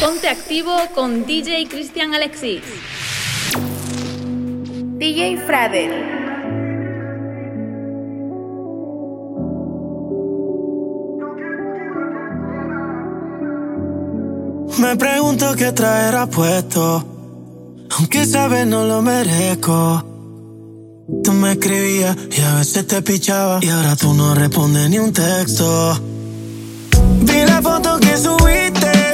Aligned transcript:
Ponte 0.00 0.28
activo 0.28 0.76
con 0.94 1.26
DJ 1.26 1.66
Cristian 1.68 2.14
Alexis. 2.14 2.62
DJ 4.98 5.38
Frader. 5.46 6.18
Me 14.78 14.96
pregunto 14.96 15.54
qué 15.56 15.72
traerá 15.72 16.26
puesto, 16.26 17.04
aunque 17.96 18.24
sabes 18.26 18.66
no 18.66 18.84
lo 18.84 19.02
merezco. 19.02 20.04
Tú 21.24 21.32
me 21.32 21.52
escribías 21.52 22.16
y 22.30 22.40
a 22.42 22.54
veces 22.56 22.86
te 22.86 23.02
pichaba 23.02 23.58
y 23.60 23.68
ahora 23.68 23.96
tú 23.96 24.14
no 24.14 24.34
respondes 24.34 24.88
ni 24.88 24.98
un 24.98 25.12
texto. 25.12 26.17
Vi 27.20 27.44
la 27.44 27.60
foto 27.60 27.98
que 27.98 28.16
subiste. 28.16 29.07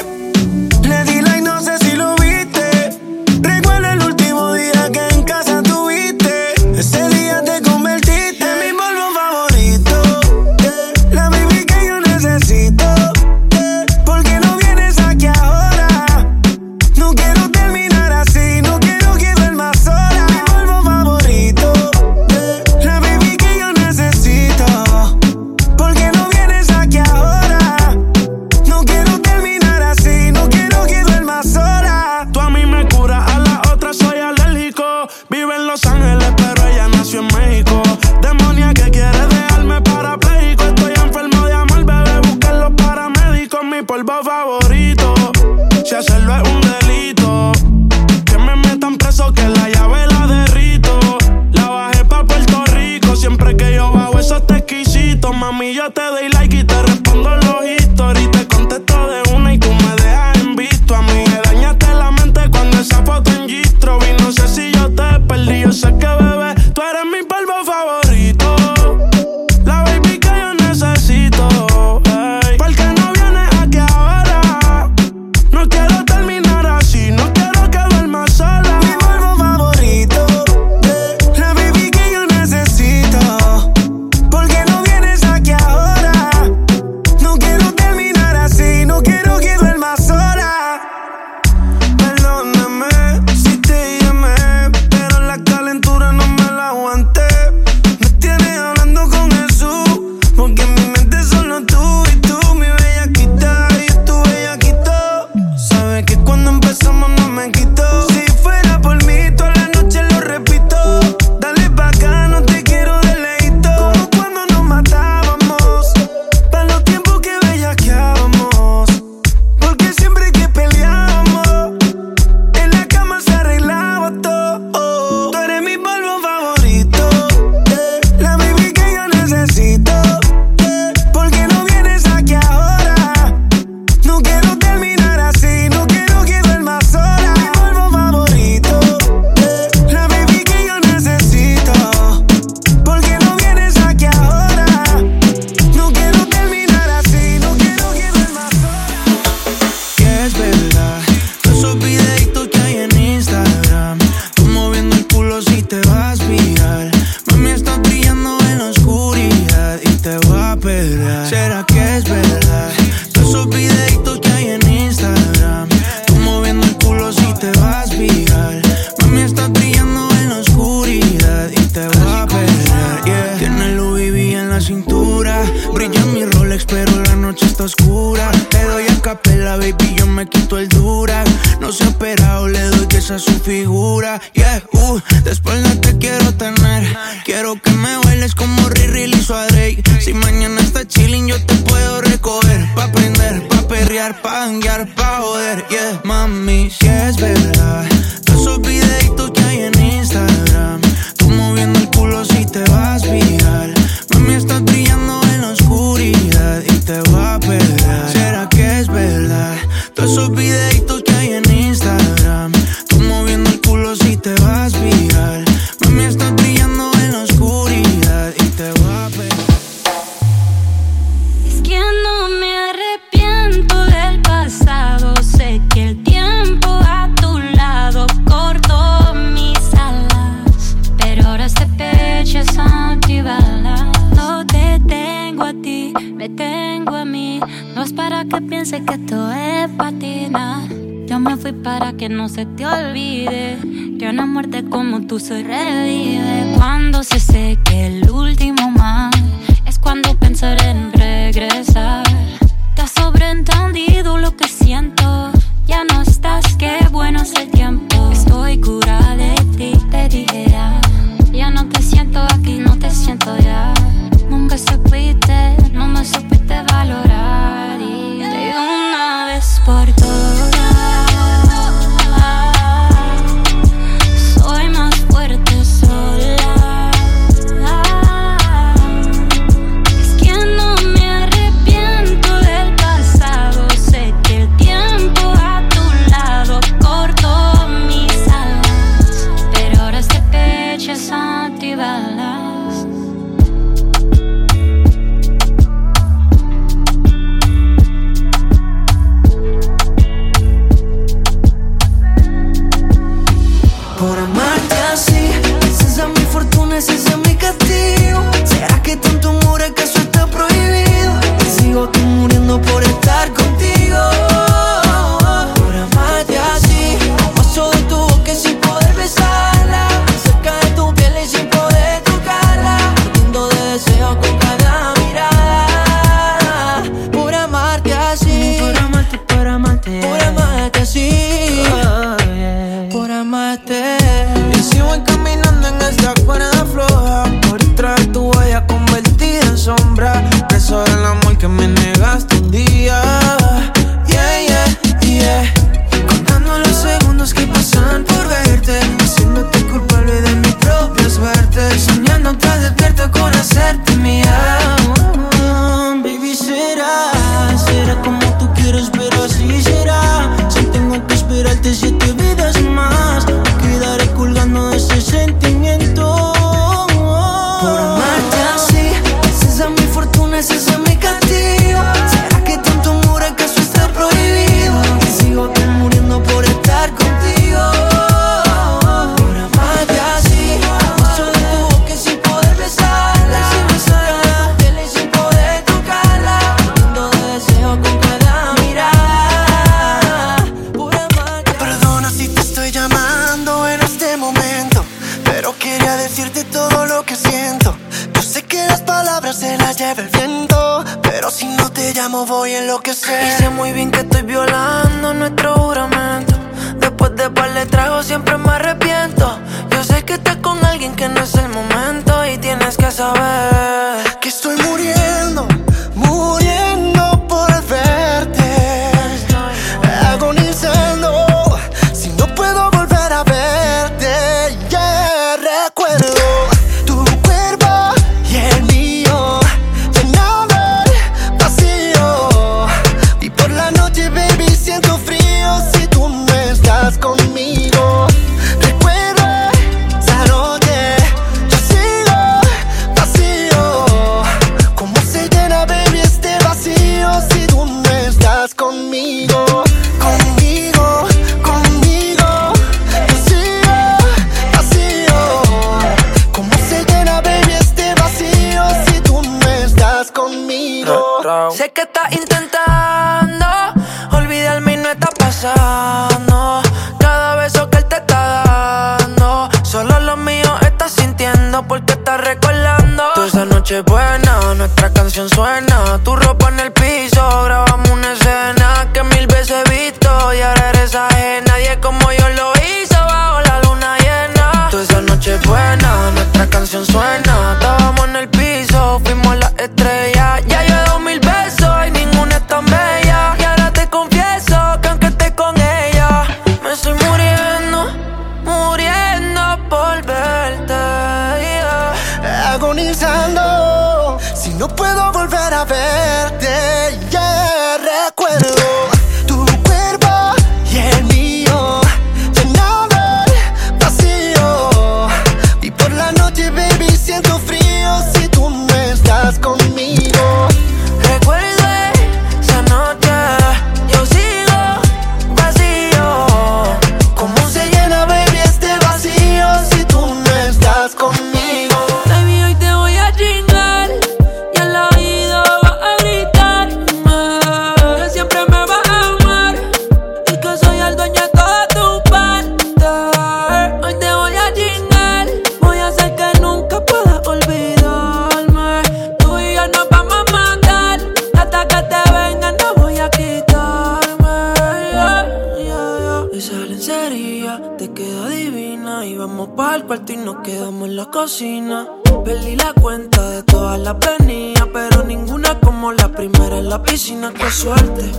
y 559.94 560.16
nos 560.16 560.38
quedamos 560.38 560.88
en 560.88 560.96
la 560.96 561.04
cocina. 561.06 561.86
Perdí 562.24 562.56
la 562.56 562.72
cuenta 562.72 563.30
de 563.30 563.44
todas 563.44 563.78
las 563.78 563.94
venidas, 564.00 564.66
pero 564.72 565.04
ninguna 565.04 565.60
como 565.60 565.92
la 565.92 566.08
primera 566.08 566.58
en 566.58 566.68
la 566.68 566.82
piscina. 566.82 567.32
Qué 567.32 567.48
suerte, 567.48 568.10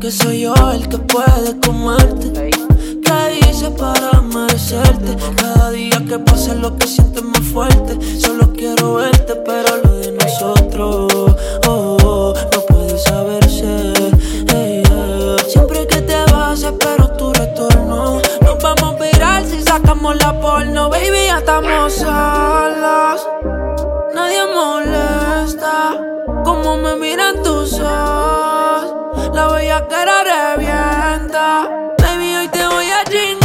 que 0.00 0.10
soy 0.10 0.40
yo 0.40 0.54
el 0.72 0.88
que 0.88 0.98
puede 0.98 1.60
comerte. 1.60 2.50
¿Qué 3.04 3.48
hice 3.48 3.70
para 3.70 4.20
merecerte? 4.22 5.16
Cada 5.36 5.70
día 5.70 6.04
que 6.04 6.18
pasa 6.18 6.54
lo 6.56 6.76
que 6.76 6.88
sientes 6.88 7.22
más 7.22 7.42
fuerte. 7.42 7.96
Solo 8.18 8.52
quiero 8.52 8.94
verte, 8.94 9.36
pero 9.46 9.76
lo 9.84 9.98
de 9.98 10.10
nosotros 10.10 11.12
oh, 11.14 11.36
oh, 11.68 11.96
oh 12.02 12.34
no 12.34 12.60
puede 12.66 12.98
saberse. 12.98 13.79
La 20.14 20.32
porno, 20.40 20.88
baby, 20.88 21.26
ya 21.26 21.38
estamos 21.38 21.92
solas. 21.94 23.28
Nadie 24.12 24.44
molesta 24.52 25.96
como 26.44 26.76
me 26.76 26.96
miran 26.96 27.40
tus 27.44 27.74
ojos. 27.74 29.30
La 29.32 29.46
bella 29.52 29.86
cara 29.86 30.24
revienta. 30.24 31.68
Baby, 31.98 32.34
hoy 32.36 32.48
te 32.48 32.66
voy 32.66 32.86
a 32.90 33.04
chingar. 33.04 33.39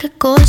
could 0.00 0.18
go 0.18 0.39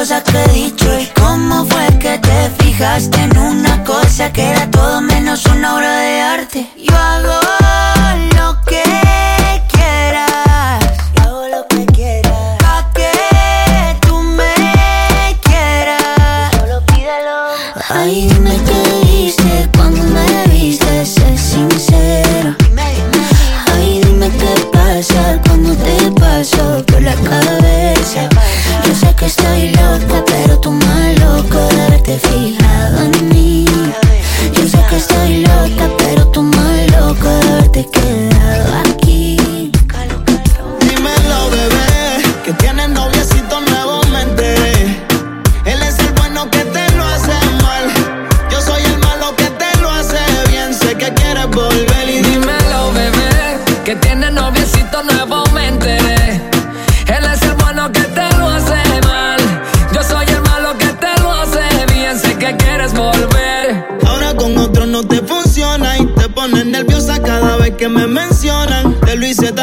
cosas 0.00 0.22
que 0.22 0.42
he 0.44 0.48
dicho 0.54 0.98
y 0.98 1.06
cómo 1.20 1.66
fue 1.66 1.98
que 1.98 2.18
te 2.20 2.50
fijaste 2.64 3.20
en 3.20 3.36
una 3.36 3.84
cosa 3.84 4.32
que 4.32 4.48
era 4.48 4.70
todo 4.70 5.02
menos 5.02 5.44
una 5.44 5.74
hora 5.74 5.89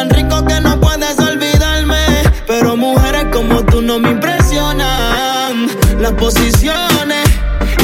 tan 0.08 0.10
rico 0.10 0.46
que 0.46 0.60
no 0.62 0.80
puedes 0.80 1.18
olvidarme. 1.20 1.98
Pero 2.46 2.76
mujeres 2.76 3.26
como 3.32 3.64
tú 3.64 3.82
no 3.82 4.00
me 4.00 4.12
impresionan. 4.12 5.68
Las 6.00 6.14
posiciones, 6.14 7.28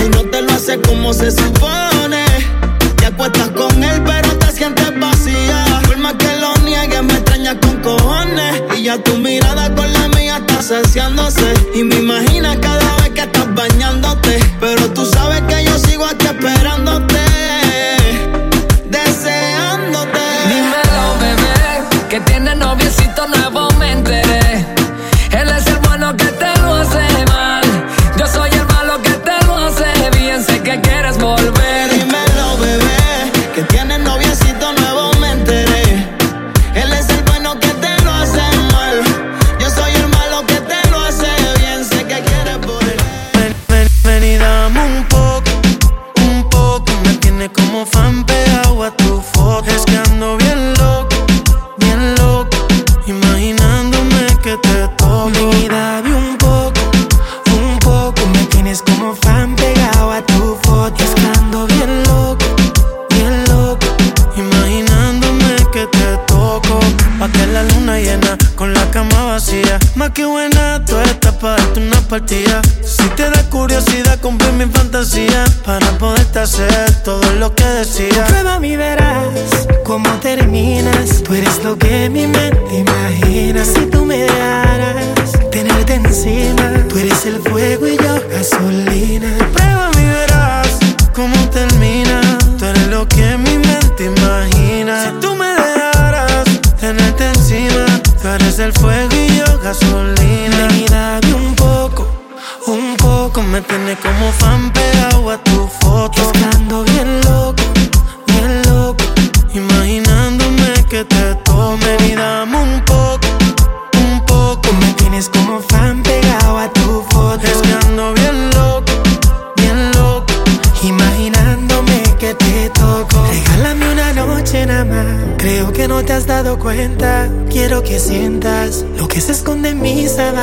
él 0.01 0.11
no 0.11 0.23
te 0.23 0.41
lo 0.41 0.53
hace 0.53 0.79
como 0.81 1.13
se 1.13 1.31
supone. 1.31 2.25
Te 2.97 3.07
acuestas 3.07 3.49
con 3.49 3.83
él, 3.83 4.01
pero 4.05 4.29
te 4.37 4.51
sientes 4.51 4.99
vacía. 4.99 5.81
Por 5.85 5.97
más 5.97 6.13
que 6.13 6.37
lo 6.39 6.55
niegues, 6.63 7.03
me 7.03 7.13
extrañas 7.13 7.55
con 7.61 7.77
cojones. 7.81 8.61
Y 8.77 8.83
ya 8.83 8.97
tu 8.97 9.17
mirada 9.17 9.73
con 9.75 9.91
la 9.91 10.07
mía 10.09 10.37
está 10.37 10.61
saciándose. 10.61 11.53
Y 11.73 11.83
me 11.83 11.95
imaginas 11.95 12.57
cada 12.61 12.95
vez 12.97 13.09
que 13.09 13.21
estás 13.21 13.53
bañándote. 13.53 14.39
Pero 14.59 14.89
tú 14.91 15.05
sabes 15.05 15.41
que 15.41 15.62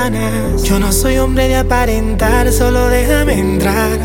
Yo 0.00 0.78
no 0.78 0.92
soy 0.92 1.18
hombre 1.18 1.46
de 1.46 1.56
aparentar, 1.56 2.50
solo 2.52 2.88
déjame 2.88 3.34
entrar. 3.34 3.98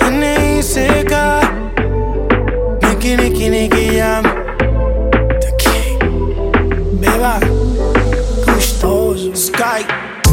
N.I.C.K. 0.00 1.40
Niki, 2.88 3.16
niki, 3.18 3.50
niki, 3.50 3.96
jam. 3.96 4.24
The 5.40 5.98
Beba. 7.00 7.38
Gustoso. 8.46 9.36
Sky. 9.36 9.84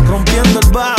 Rompiendo 0.08 0.62
el 0.62 0.72
bar. 0.72 0.99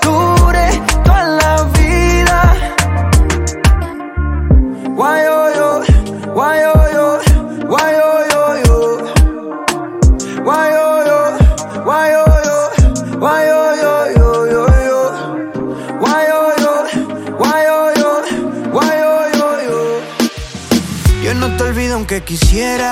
aunque 22.11 22.25
quisiera, 22.25 22.91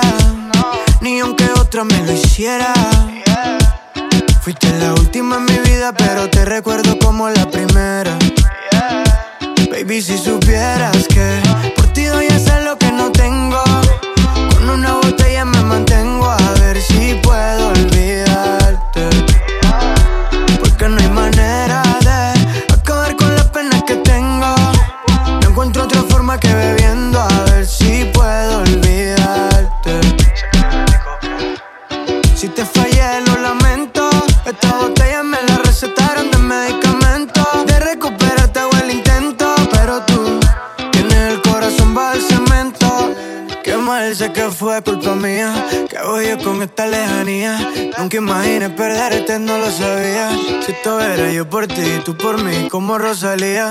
ni 1.02 1.20
aunque 1.20 1.44
otra 1.60 1.84
me 1.84 2.02
lo 2.06 2.12
hiciera. 2.12 2.72
Fuiste 4.40 4.66
la 4.78 4.94
última 4.94 5.36
en 5.36 5.44
mi 5.44 5.58
vida, 5.70 5.92
pero 5.92 6.30
te 6.30 6.46
recuerdo 6.46 6.98
como 6.98 7.28
la 7.28 7.50
primera. 7.50 8.16
Baby, 9.70 10.00
si 10.00 10.16
supieras 10.16 11.06
que 11.08 11.42
por 11.76 11.92
ti 11.92 12.04
doy 12.04 12.28
hasta 12.28 12.60
lo 12.60 12.78
Con 46.38 46.62
esta 46.62 46.86
lejanía? 46.86 47.58
Nunca 47.98 48.16
imaginé 48.18 48.70
perderte, 48.70 49.40
no 49.40 49.58
lo 49.58 49.68
sabía. 49.68 50.30
Si 50.64 50.70
esto 50.70 51.00
era 51.00 51.32
yo 51.32 51.50
por 51.50 51.66
ti 51.66 52.00
tú 52.04 52.16
por 52.16 52.40
mí, 52.42 52.68
como 52.70 52.98
Rosalía. 52.98 53.68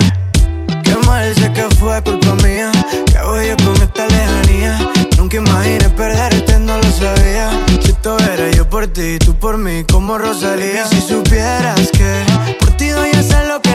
Qué 0.83 0.95
mal 1.07 1.33
sé 1.35 1.53
que 1.53 1.63
fue 1.77 2.03
culpa 2.03 2.35
mía. 2.43 2.69
Que 3.05 3.17
hago 3.17 3.41
yo 3.41 3.55
con 3.63 3.81
esta 3.81 4.05
lejanía? 4.07 4.77
Nunca 5.17 5.37
imaginé 5.37 5.89
perderte, 5.89 6.59
no 6.59 6.77
lo 6.77 6.91
sabía. 6.91 7.49
Si 7.81 7.91
esto 7.91 8.17
era 8.19 8.51
yo 8.51 8.69
por 8.69 8.87
ti 8.87 9.17
tú 9.19 9.33
por 9.35 9.57
mí, 9.57 9.85
como 9.89 10.17
Rosalía. 10.17 10.83
Y 10.91 10.95
si 10.95 11.01
supieras 11.01 11.89
que 11.93 12.25
por 12.59 12.71
ti 12.71 12.89
doy 12.89 13.11
hasta 13.11 13.45
lo 13.45 13.61
que 13.61 13.68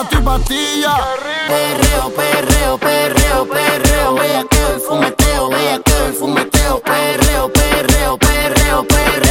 rompa 0.00 0.08
tu 0.08 0.22
pastilla. 0.22 0.96
Perreo, 1.48 2.10
perreo, 2.10 2.78
perreo, 2.78 3.46
perreo, 3.46 4.14
bellaqueo 4.14 4.76
y 4.76 4.80
fumeteo, 4.80 5.48
bellaqueo 5.48 6.08
y 6.08 6.12
fumeteo, 6.12 6.80
perreo, 6.80 7.52
perreo, 7.52 8.18
perreo, 8.18 8.84
perreo, 8.84 9.29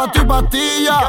zapato 0.00 0.22
y 0.22 0.24
pastilla. 0.24 1.00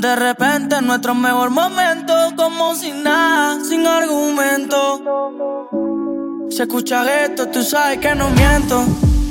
De 0.00 0.16
repente 0.16 0.76
en 0.76 0.86
nuestro 0.86 1.14
mejor 1.14 1.50
momento, 1.50 2.14
como 2.34 2.74
sin 2.74 3.02
nada, 3.02 3.62
sin 3.62 3.86
argumento. 3.86 5.02
Si 6.48 6.62
escuchas 6.62 7.06
esto, 7.06 7.48
tú 7.48 7.62
sabes 7.62 7.98
que 7.98 8.14
no 8.14 8.30
miento. 8.30 8.82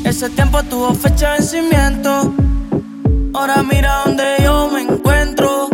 Ese 0.03 0.29
tiempo 0.29 0.62
tuvo 0.62 0.93
fecha 0.93 1.32
de 1.32 1.39
vencimiento. 1.39 2.32
Ahora 3.34 3.63
mira 3.63 4.03
donde 4.05 4.36
yo 4.43 4.69
me 4.71 4.82
encuentro. 4.84 5.69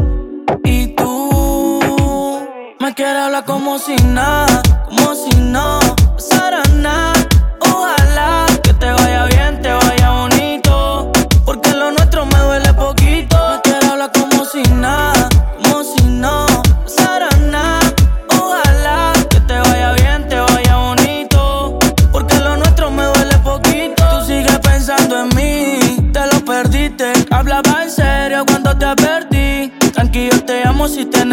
Y 0.64 0.88
tú 0.96 2.48
me 2.80 2.94
quieres 2.94 3.18
hablar 3.18 3.44
como 3.44 3.78
si 3.78 3.98
nada, 3.98 4.62
como 4.86 5.14
si 5.14 5.36
no 5.42 5.82
pasara 6.16 6.64
nada. 6.74 7.05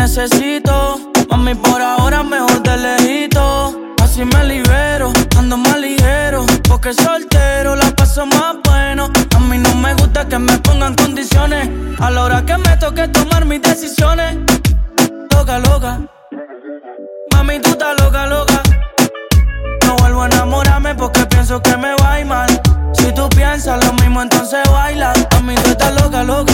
necesito. 0.03 0.99
Mami, 1.31 1.55
por 1.55 1.81
ahora 1.81 2.25
mejor 2.25 2.61
te 2.65 2.77
lejito. 2.77 3.79
Así 4.03 4.25
me 4.25 4.45
libero, 4.45 5.13
ando 5.39 5.57
más 5.57 5.79
ligero. 5.79 6.45
Porque 6.69 6.93
soltero 6.93 7.77
la 7.77 7.89
paso 7.95 8.27
más 8.27 8.57
bueno. 8.65 9.11
A 9.37 9.39
mí 9.39 9.59
no 9.59 9.73
me 9.77 9.95
gusta 9.95 10.27
que 10.27 10.39
me 10.39 10.59
pongan 10.59 10.97
condiciones. 10.97 11.69
A 12.01 12.11
la 12.11 12.25
hora 12.25 12.45
que 12.45 12.57
me 12.59 12.77
toque 12.79 13.07
tomar 13.09 13.45
mis 13.45 13.63
decisiones. 13.63 14.39
Loca, 15.33 15.59
loca. 15.61 16.01
Mami, 17.33 17.61
tú 17.61 17.71
estás 17.71 17.95
loca, 18.01 18.27
loca. 18.27 18.61
No 19.87 19.97
vuelvo 19.99 20.23
a 20.23 20.27
enamorarme 20.27 20.97
porque 20.97 21.25
pienso 21.27 21.63
que 21.63 21.77
me 21.77 21.95
va 22.01 22.13
a 22.15 22.21
ir 22.21 22.27
mal. 22.27 22.51
Si 22.95 23.13
tú 23.15 23.29
piensas 23.29 23.85
lo 23.85 23.93
mismo, 23.95 24.21
entonces 24.21 24.63
baila. 24.69 25.13
A 25.31 25.41
mí 25.41 25.55
tú 25.63 25.71
estás 25.71 25.95
loca, 26.03 26.25
loca. 26.25 26.52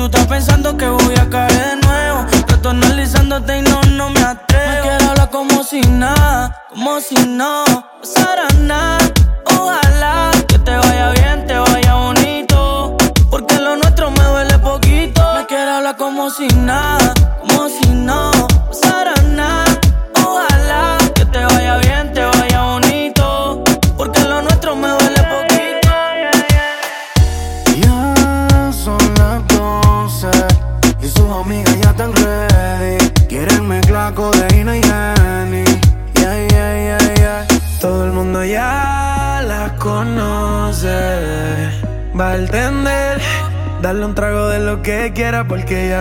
tú 0.00 0.06
estás 0.06 0.26
pensando 0.28 0.76
que 0.76 0.88
voy 0.88 1.14
a 1.20 1.28
caer 1.28 1.52
de 1.52 1.76
nuevo. 1.86 2.26
Trato 2.46 2.70
analizándote 2.70 3.58
y 3.58 3.62
no, 3.62 3.82
no 3.82 4.08
me 4.08 4.22
atrevo. 4.22 4.72
Me 4.72 4.80
quiero 4.80 5.10
hablar 5.10 5.30
como 5.30 5.62
si 5.62 5.80
nada, 5.82 6.64
como 6.70 7.00
si 7.00 7.16
no 7.26 7.64
pasara 8.00 8.48
nada. 8.60 8.98
Ojalá 9.44 10.30
que 10.48 10.58
te 10.58 10.74
vaya 10.74 11.10
bien, 11.10 11.46
te 11.46 11.58
vaya 11.58 11.94
bonito. 11.94 12.96
Porque 13.30 13.56
lo 13.56 13.76
nuestro 13.76 14.10
me 14.10 14.24
duele 14.24 14.58
poquito. 14.58 15.22
Me 15.34 15.46
quiero 15.46 15.70
hablar 15.70 15.96
como 15.96 16.30
si 16.30 16.48
nada, 16.48 17.12
como 17.40 17.68
si 17.68 17.88
no. 17.90 18.39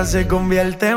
se 0.10 0.26
convierte 0.26 0.89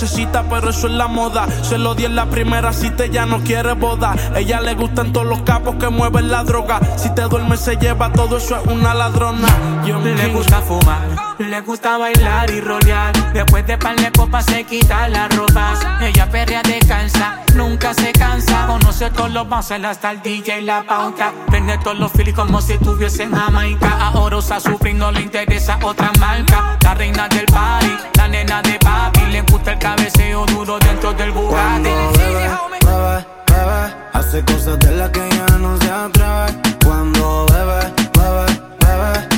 necesita, 0.00 0.44
pero 0.44 0.70
eso 0.70 0.86
es 0.86 0.92
la 0.92 1.08
moda. 1.08 1.48
Se 1.62 1.76
lo 1.76 1.92
di 1.92 2.04
en 2.04 2.14
la 2.14 2.26
primera 2.26 2.72
cita, 2.72 3.06
ya 3.06 3.26
no 3.26 3.40
quiere 3.40 3.72
boda. 3.72 4.14
Ella 4.36 4.60
le 4.60 4.74
gustan 4.74 5.12
todos 5.12 5.26
los 5.26 5.42
capos 5.42 5.74
que 5.74 5.88
mueven 5.88 6.30
la 6.30 6.44
droga. 6.44 6.78
Si 6.96 7.12
te 7.16 7.22
duermes, 7.22 7.58
se 7.58 7.76
lleva 7.76 8.12
todo 8.12 8.36
eso, 8.36 8.56
es 8.56 8.66
una 8.66 8.94
ladrona. 8.94 9.48
Yo 9.84 9.98
le 9.98 10.28
gusta 10.28 10.60
fumar, 10.60 11.00
le 11.38 11.60
gusta 11.62 11.98
bailar 11.98 12.48
y 12.50 12.60
rolear. 12.60 13.12
Después 13.32 13.66
de 13.66 13.76
pan 13.76 13.96
de 13.96 14.12
se 14.42 14.62
quita 14.64 15.08
la 15.08 15.26
ropa. 15.28 15.74
Ella 16.00 16.30
perrea 16.30 16.62
descansa, 16.62 17.40
nunca 17.56 17.92
se 17.92 18.12
cansa. 18.12 18.66
Conoce 18.68 19.10
todos 19.10 19.32
los 19.32 19.48
bouncers 19.48 19.84
hasta 19.84 20.12
el 20.12 20.22
DJ 20.22 20.60
y 20.60 20.64
la 20.64 20.84
pauta. 20.84 21.32
Vende 21.50 21.76
todos 21.78 21.98
los 21.98 22.12
filis 22.12 22.34
como 22.34 22.60
si 22.60 22.74
estuviese 22.74 23.24
en 23.24 23.34
Jamaica. 23.34 23.96
A 24.00 24.16
Orosa 24.16 24.60
Supreme 24.60 25.00
no 25.00 25.10
le 25.10 25.22
interesa 25.22 25.76
otra 25.82 26.12
marca. 26.20 26.78
La 26.84 26.94
reina 26.94 27.26
del 27.28 27.46
party, 27.46 27.90
la 28.16 28.28
nena 28.28 28.62
de 28.62 28.78
papi. 28.78 29.17
Le 29.30 29.42
gusta 29.42 29.72
el 29.72 29.78
cabeceo 29.78 30.46
duro 30.46 30.78
dentro 30.78 31.12
del 31.12 31.30
Bugatti. 31.32 31.82
Bebe, 31.82 32.48
bebe, 32.84 33.26
bebe, 33.46 33.94
hace 34.14 34.42
cosas 34.44 34.78
de 34.78 34.92
las 34.92 35.10
que 35.10 35.28
ya 35.30 35.58
no 35.58 35.78
se 35.78 35.90
atreve. 35.90 36.76
Cuando 36.84 37.46
bebe, 37.52 37.92
bebe, 38.14 38.46
bebe 38.80 39.37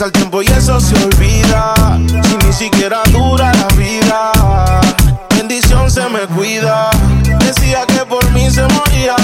Pasa 0.00 0.06
el 0.06 0.12
tiempo 0.12 0.40
y 0.40 0.46
eso 0.46 0.80
se 0.80 0.94
olvida. 1.04 1.74
Si 2.24 2.46
ni 2.46 2.52
siquiera 2.54 3.02
dura 3.12 3.52
la 3.52 3.66
vida, 3.76 4.32
bendición 5.36 5.90
se 5.90 6.08
me 6.08 6.20
cuida. 6.20 6.88
Decía 7.38 7.84
que 7.84 8.06
por 8.06 8.24
mí 8.30 8.50
se 8.50 8.62
moría, 8.62 9.14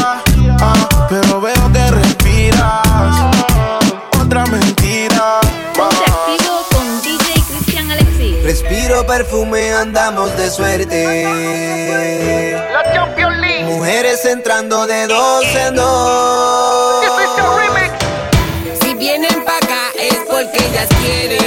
ah, 0.60 1.06
pero 1.08 1.40
veo 1.40 1.72
que 1.72 1.90
respiras. 1.92 2.86
Otra 4.20 4.44
mentira. 4.44 5.40
Ponte 5.74 6.12
activo 6.12 6.66
con 6.70 7.00
DJ 7.00 7.42
Cristian 7.48 7.90
Alexis. 7.90 8.42
Respiro 8.42 9.06
perfume, 9.06 9.72
andamos 9.72 10.36
de 10.36 10.50
suerte. 10.50 11.24
La 12.70 12.92
Champions 12.92 13.38
League. 13.38 13.64
Mujeres 13.64 14.22
entrando 14.26 14.86
de 14.86 15.06
dos 15.06 15.46
en 15.54 15.74
dos. 15.74 17.15
Porque 20.56 20.68
ellas 20.68 20.88
quieren. 21.00 21.38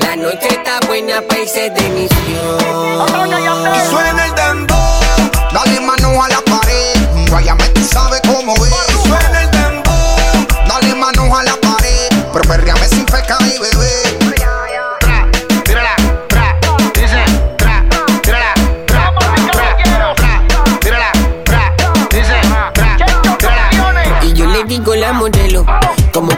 La 0.00 0.16
noche 0.16 0.48
está 0.48 0.80
buena 0.86 1.22
pa' 1.22 1.38
irse 1.38 1.70
de 1.70 1.88
misión. 1.90 2.58
Y 3.74 3.90
suena 3.90 4.26
el 4.26 4.34
dembow, 4.34 5.00
dale 5.52 5.80
mano 5.80 6.22
a 6.22 6.28
la 6.28 6.40
pared. 6.42 7.28
Guayame, 7.28 7.68
tú 7.70 7.84
sabes 7.84 8.20
cómo 8.26 8.54
es. 8.54 8.72
Y 8.88 9.08
suena 9.08 9.42
el 9.42 9.50
dembow, 9.50 10.46
dale 10.66 10.94
mano 10.94 11.36
a 11.36 11.42
la 11.42 11.56
pared. 11.56 12.08
Pero 12.32 12.44
perreame 12.48 12.88
sin 12.88 13.04
pecado 13.06 13.44
y 13.46 13.58
bebé. 13.58 14.09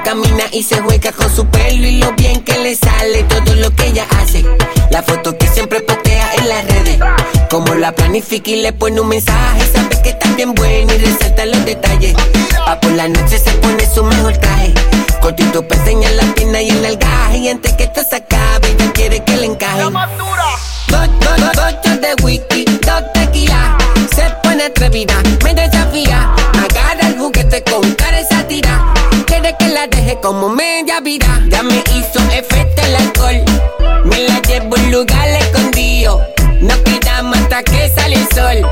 Camina 0.03 0.45
y 0.53 0.63
se 0.63 0.81
juega 0.81 1.13
con 1.13 1.35
su 1.35 1.47
pelo 1.47 1.87
y 1.87 1.99
lo 1.99 2.13
bien 2.13 2.43
que 2.43 2.59
le 2.59 2.75
sale 2.75 3.23
todo 3.25 3.55
lo 3.55 3.71
que 3.75 3.87
ella 3.87 4.07
hace. 4.21 4.45
La 4.91 5.03
foto 5.03 5.37
que 5.39 5.47
siempre 5.47 5.81
postea 5.81 6.35
en 6.35 6.49
las 6.49 6.65
redes, 6.67 6.99
como 7.51 7.75
la 7.75 7.93
planifica 7.93 8.51
y 8.51 8.63
le 8.63 8.73
pone 8.73 9.01
un 9.01 9.09
mensaje, 9.09 9.61
sabe 9.73 10.01
que 10.03 10.11
está 10.11 10.29
bien 10.35 10.55
buena 10.55 10.95
y 10.95 10.99
resalta 10.99 11.47
los 11.47 11.65
detalles. 11.65 12.15
Pa' 12.65 12.81
por 12.81 12.93
la 12.93 13.09
noche 13.09 13.39
se 13.39 13.51
pone 13.53 13.89
su 13.93 14.03
mejor 14.05 14.37
traje, 14.37 14.75
cortito 15.21 15.67
para 15.67 15.81
enseñar 15.81 16.13
la 16.13 16.25
pierna 16.35 16.63
y 16.63 16.71
el 16.71 16.85
algaje 16.85 17.39
y 17.39 17.49
antes 17.49 17.73
que 17.75 17.85
esto 17.85 18.03
se 18.09 18.17
acabe 18.17 18.69
ella 18.69 18.93
quiere 18.93 19.23
que 19.25 19.37
le 19.37 19.47
encaje. 19.47 19.83
Dos, 19.83 19.93
dos, 20.89 21.09
dos, 21.55 21.75
dos 21.85 22.01
de 22.01 22.15
whisky, 22.23 22.65
dos 22.65 23.03
tequila. 23.15 23.79
Se 24.15 24.25
pone 24.43 24.65
atrevida, 24.65 25.15
me 25.43 25.55
desafía. 25.55 26.35
Como 30.23 30.49
media 30.49 31.01
vida. 31.01 31.43
Ya 31.49 31.63
me 31.63 31.83
hizo 31.95 32.21
efecto 32.33 32.83
el 32.83 32.97
alcohol. 32.97 33.43
Me 34.05 34.21
la 34.21 34.41
llevo 34.43 34.77
a 34.77 34.81
un 34.81 34.93
lugar 34.93 35.29
escondido. 35.29 36.25
Nos 36.61 36.79
quedamos 36.79 37.37
hasta 37.37 37.63
que 37.65 37.91
sale 37.91 38.17
el 38.17 38.29
sol. 38.33 38.71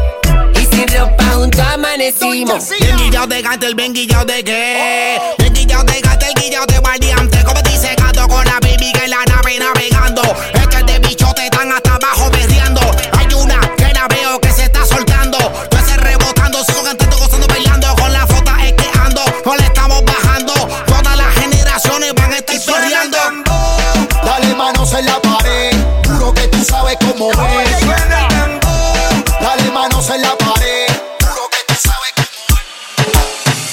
Y 0.54 0.64
sin 0.74 0.88
ropa 0.88 1.24
juntos 1.34 1.60
amanecimos. 1.60 2.68
Bien 2.80 2.96
guillado 2.96 3.26
de 3.26 3.42
gato, 3.42 3.66
el 3.66 3.74
bien 3.74 3.92
guillado 3.92 4.24
de 4.24 4.44
qué. 4.44 5.20
Bien 5.38 5.52
guillado 5.52 5.84
de 5.84 6.00
gato, 6.00 6.26
el 6.26 6.34
guillado 6.40 6.66
de 6.66 6.78
guardiante. 6.78 7.42
Como 7.44 7.60
dice 7.62 7.94
gato 7.96 8.28
con 8.28 8.44
la 8.46 8.58
baby 8.60 8.92
que 8.92 9.04
en 9.04 9.10
la 9.10 9.24
nave 9.24 9.58
navegando. 9.58 10.22
Sabes 26.64 26.96
cómo 27.00 27.30
es. 27.30 27.80
Dale 29.40 29.70
manos 29.72 30.10
en 30.10 30.22
la 30.22 30.36
pared, 30.36 30.86
juro 31.22 31.48
que 31.50 31.58
tú 31.66 31.74
sabes 31.80 32.12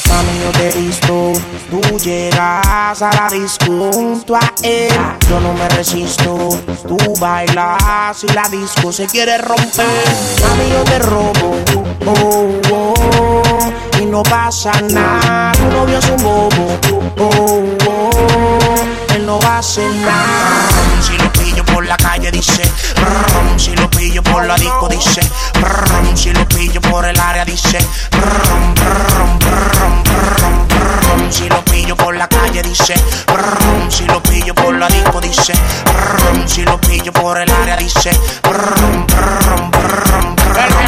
Mami, 0.10 0.40
yo 0.42 0.52
te 0.52 0.70
he 0.70 0.82
visto, 0.82 1.34
tú 1.70 1.82
llegas 2.00 3.02
a 3.02 3.10
la 3.14 3.28
disco 3.30 3.92
junto 3.94 4.36
a 4.36 4.54
él. 4.64 4.90
Yo 5.30 5.40
no 5.40 5.54
me 5.54 5.68
resisto, 5.70 6.50
tú 6.88 6.98
bailas 7.20 8.24
y 8.24 8.28
la 8.34 8.48
disco 8.50 8.92
se 8.94 9.06
quiere 9.08 9.38
romper. 9.38 9.86
Mami, 10.42 10.70
yo 10.70 10.84
te 10.84 11.00
robo, 11.00 11.58
oh, 12.06 12.62
oh, 12.72 13.72
y 14.00 14.06
no 14.06 14.24
pasa 14.24 14.72
nada. 14.82 15.52
Tu 15.52 15.66
novio 15.66 16.00
es 16.00 16.10
un 16.10 16.24
bobo, 16.24 16.80
oh, 17.20 17.64
oh, 17.90 19.14
él 19.14 19.26
no 19.26 19.40
va 19.40 19.56
a 19.56 19.60
hacer 19.60 19.94
nada. 19.96 21.27
Por 21.74 21.86
la 21.86 21.97
calle 21.97 22.32
dice, 22.32 22.63
si 23.57 23.76
lo 23.76 23.89
pillo 23.89 24.24
por 24.24 24.45
la 24.45 24.55
disco 24.55 24.88
dice, 24.88 25.22
si 26.15 26.34
lo 26.34 26.47
pillo 26.47 26.82
por 26.82 27.05
el 27.05 27.20
área 27.20 27.45
dice, 27.45 27.78
si 31.30 31.47
lo 31.49 31.63
pillo 31.65 31.95
por 31.95 32.15
la 32.15 32.28
calle 32.28 32.61
dice, 32.63 32.95
si 33.89 34.05
lo 34.05 34.22
pillo 34.24 34.55
por 34.55 34.74
la 34.76 34.88
disco 34.88 35.22
dice, 35.22 35.53
si 36.45 36.63
lo 36.63 36.80
pillo 36.82 37.13
por 37.13 37.39
el 37.39 37.51
área 37.51 37.78
dice, 37.78 38.11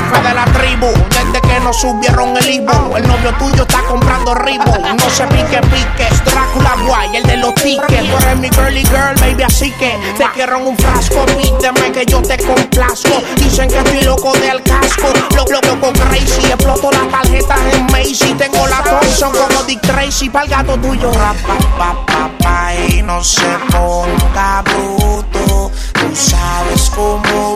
jefe 0.10 0.28
de 0.28 0.34
la 0.34 0.46
tribu, 0.46 0.88
desde 1.10 1.42
que 1.42 1.60
nos 1.62 1.80
subieron 1.80 2.38
el 2.38 2.50
Ivo, 2.50 2.98
el 2.98 3.08
novio 3.08 3.34
tuyo 3.40 3.64
está 3.64 3.82
comprando 3.84 4.36
ribo, 4.36 4.78
no 4.98 5.10
se 5.10 5.26
pique 5.28 5.60
pique, 5.62 6.08
Drácula 6.26 6.76
guay, 6.86 7.18
el 7.18 7.24
de 7.24 7.38
los 7.38 7.56
tickets, 7.56 8.10
tú 8.10 8.18
eres 8.18 8.38
mi 8.38 8.50
girly 8.50 8.84
girl, 8.86 9.16
baby, 9.20 9.44
así 9.44 9.72
que 9.72 9.98
te 10.18 10.26
quiero 10.36 10.58
en 10.58 10.68
un 10.68 10.78
frasco, 10.78 11.26
pídeme 11.26 11.92
que 11.92 12.06
yo 12.06 12.22
te 12.22 12.38
complazco, 12.38 13.22
dicen 13.38 13.70
que 13.70 13.78
estoy 13.78 14.02
loco 14.04 14.34
del 14.34 14.62
casco, 14.64 15.08
loco, 15.36 15.60
loco, 15.66 15.94
crazy, 15.94 16.46
exploto 16.52 16.92
las 16.92 17.10
tarjetas 17.10 17.60
en 17.74 17.86
Macy, 17.88 18.34
tengo 18.38 18.68
la 18.68 18.84
Thompson 18.84 19.32
como 19.32 19.64
Dick 19.64 19.82
Tracy, 19.82 20.20
así 20.20 20.30
pa'l 20.30 20.50
gato 20.50 20.78
tuyo. 20.80 21.12
Pa, 21.12 21.34
pa, 21.78 22.06
pa, 22.06 22.30
pa, 22.40 22.74
y 22.76 23.02
no 23.02 23.24
se 23.24 23.48
ponga 23.72 24.62
bruto. 24.64 25.72
Tú 25.94 26.14
sabes 26.14 26.90
cómo 26.94 27.56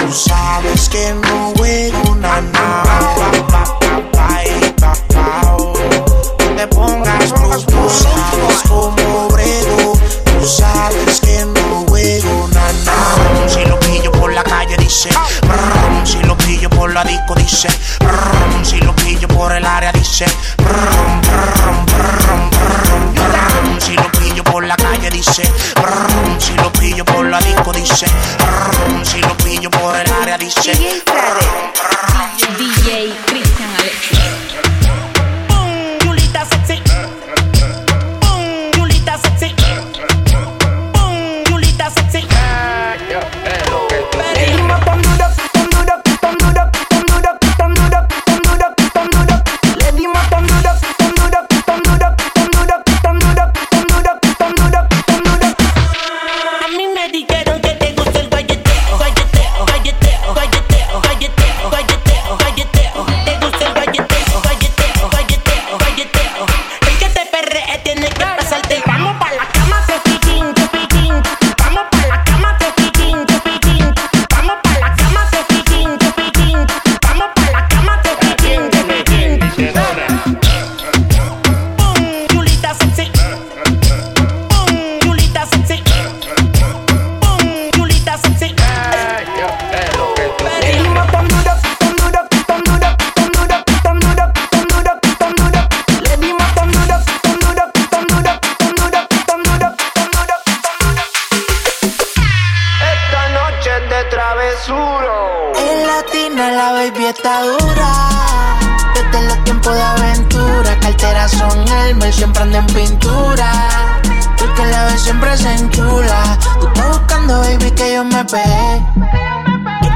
tú 0.00 0.12
sabes 0.12 0.88
que 0.88 1.14
no 1.14 1.52
juego 1.56 2.14
nada. 2.16 3.09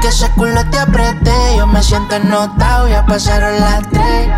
Que 0.05 0.09
ese 0.09 0.29
culo 0.31 0.63
te 0.69 0.77
apreté. 0.77 1.57
Yo 1.57 1.65
me 1.65 1.81
siento 1.81 2.19
notado, 2.19 2.87
ya 2.87 3.05
pasaron 3.05 3.59
las 3.59 3.81
tres. 3.89 4.29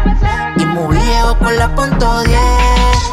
Y 0.57 0.65
muy 0.65 0.95
viejo 0.95 1.37
con 1.39 1.55
la 1.57 1.75
punto 1.75 2.21
10. 2.23 2.39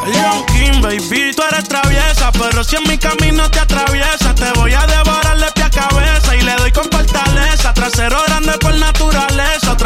Leon 0.07 0.47
King, 0.47 0.81
baby, 0.81 1.35
tú 1.35 1.43
eres 1.51 1.69
traviesa, 1.69 2.31
pero 2.33 2.63
si 2.63 2.77
en 2.77 2.85
mi 2.85 2.99
camino 2.99 3.51
te 3.51 3.59
atraviesa, 3.59 4.35
te 4.35 4.53
voy 4.53 4.73
a 4.73 4.87
devorar 4.87 5.39
de 5.39 5.51
pie 5.53 5.65
a 5.65 5.71
cabeza 5.71 6.37
y 6.37 6.43
le 6.43 6.55
doy 6.57 6.73
con 6.73 6.85
fortaleza. 6.85 7.75
Trasero 7.75 8.19
grande 8.27 8.53
por 8.59 8.75
naturaleza, 8.75 9.77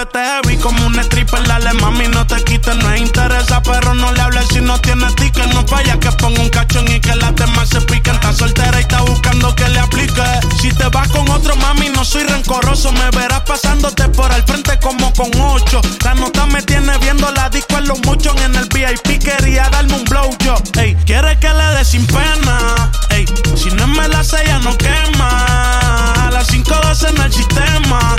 Muévete 0.00 0.18
heavy 0.18 0.56
como 0.56 0.86
un 0.86 0.98
stripper, 0.98 1.46
dale 1.46 1.74
mami, 1.74 2.08
no 2.08 2.26
te 2.26 2.42
quites, 2.44 2.74
no 2.74 2.96
interesa, 2.96 3.62
pero 3.62 3.92
no 3.94 4.10
le 4.12 4.22
hables 4.22 4.46
si 4.48 4.62
no 4.62 4.80
tienes 4.80 5.14
ticket. 5.14 5.52
No 5.52 5.66
falla 5.66 6.00
que 6.00 6.10
ponga 6.12 6.40
un 6.40 6.48
cachón 6.48 6.90
y 6.90 6.98
que 7.00 7.14
las 7.16 7.36
demás 7.36 7.68
se 7.68 7.82
piquen. 7.82 8.14
Está 8.14 8.32
soltera 8.32 8.78
y 8.78 8.80
está 8.80 9.02
buscando 9.02 9.54
que 9.54 9.68
le 9.68 9.78
aplique. 9.78 10.22
Si 10.58 10.72
te 10.72 10.88
vas 10.88 11.06
con 11.08 11.28
otro 11.28 11.54
mami, 11.56 11.90
no 11.90 12.02
soy 12.02 12.22
rencoroso, 12.22 12.92
me 12.92 13.10
verás 13.10 13.42
pasándote 13.42 14.08
por 14.08 14.32
el 14.32 14.42
frente 14.44 14.78
como 14.78 15.12
con 15.12 15.30
ocho. 15.38 15.82
La 16.02 16.14
nota 16.14 16.46
me 16.46 16.62
tiene 16.62 16.96
viendo 16.98 17.30
la 17.32 17.50
disco 17.50 17.76
en 17.76 17.86
los 17.86 18.00
muchos 18.06 18.34
en 18.40 18.54
el 18.54 18.70
VIP. 18.70 19.22
Quería 19.22 19.68
darme 19.68 19.96
un 19.96 20.04
blow 20.04 20.30
yo. 20.38 20.54
Ey, 20.78 20.96
quiere 21.04 21.38
que 21.38 21.50
le 21.50 21.76
dé 21.76 21.84
sin 21.84 22.06
pena. 22.06 22.90
Ey, 23.10 23.26
si 23.54 23.68
no 23.72 23.86
me 23.86 24.08
la 24.08 24.24
sella 24.24 24.60
no 24.60 24.78
quema. 24.78 26.26
A 26.26 26.30
las 26.32 26.48
5.12 26.48 27.10
en 27.10 27.20
el 27.20 27.32
sistema. 27.34 28.16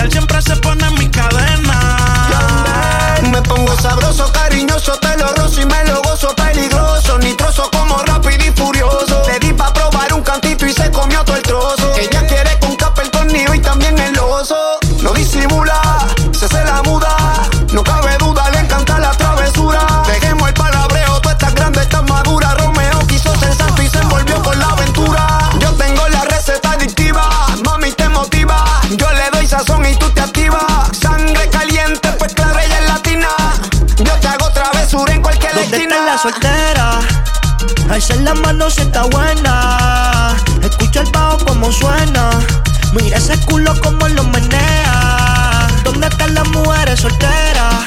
Capotear 0.00 0.10
siempre 0.10 0.40
se 0.42 0.56
pone 0.56 0.86
en 0.86 0.94
mi 0.94 1.08
cadena. 1.10 1.78
Me 3.30 3.42
pongo 3.42 3.76
sabroso, 3.80 4.32
cariñoso, 4.32 4.49
La 38.22 38.34
mano 38.34 38.68
si 38.70 38.82
está 38.82 39.04
buena. 39.04 40.36
Escucha 40.62 41.00
el 41.00 41.10
bajo 41.10 41.38
como 41.46 41.72
suena. 41.72 42.30
Mira 42.92 43.16
ese 43.16 43.38
culo 43.46 43.72
como 43.80 44.08
lo 44.08 44.24
menea. 44.24 45.66
¿Dónde 45.84 46.06
están 46.06 46.34
las 46.34 46.46
mujeres 46.48 47.00
solteras? 47.00 47.84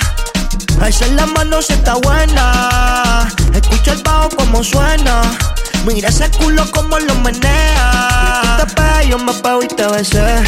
Alza 0.82 1.06
la 1.08 1.28
mano 1.28 1.62
si 1.62 1.74
está 1.74 1.96
buena. 1.96 3.28
Escucha 3.54 3.92
el 3.94 4.02
bajo 4.02 4.30
como 4.30 4.64
suena. 4.64 5.22
Mira 5.86 6.10
ese 6.10 6.30
culo 6.32 6.70
como 6.72 6.98
lo 7.00 7.16
menea. 7.16 8.58
Tú 8.58 8.66
te 8.66 8.74
pegas, 8.74 9.06
yo 9.08 9.20
me 9.20 9.34
pego 9.34 9.64
y 9.64 9.68
te 9.68 9.88
besé. 9.88 10.44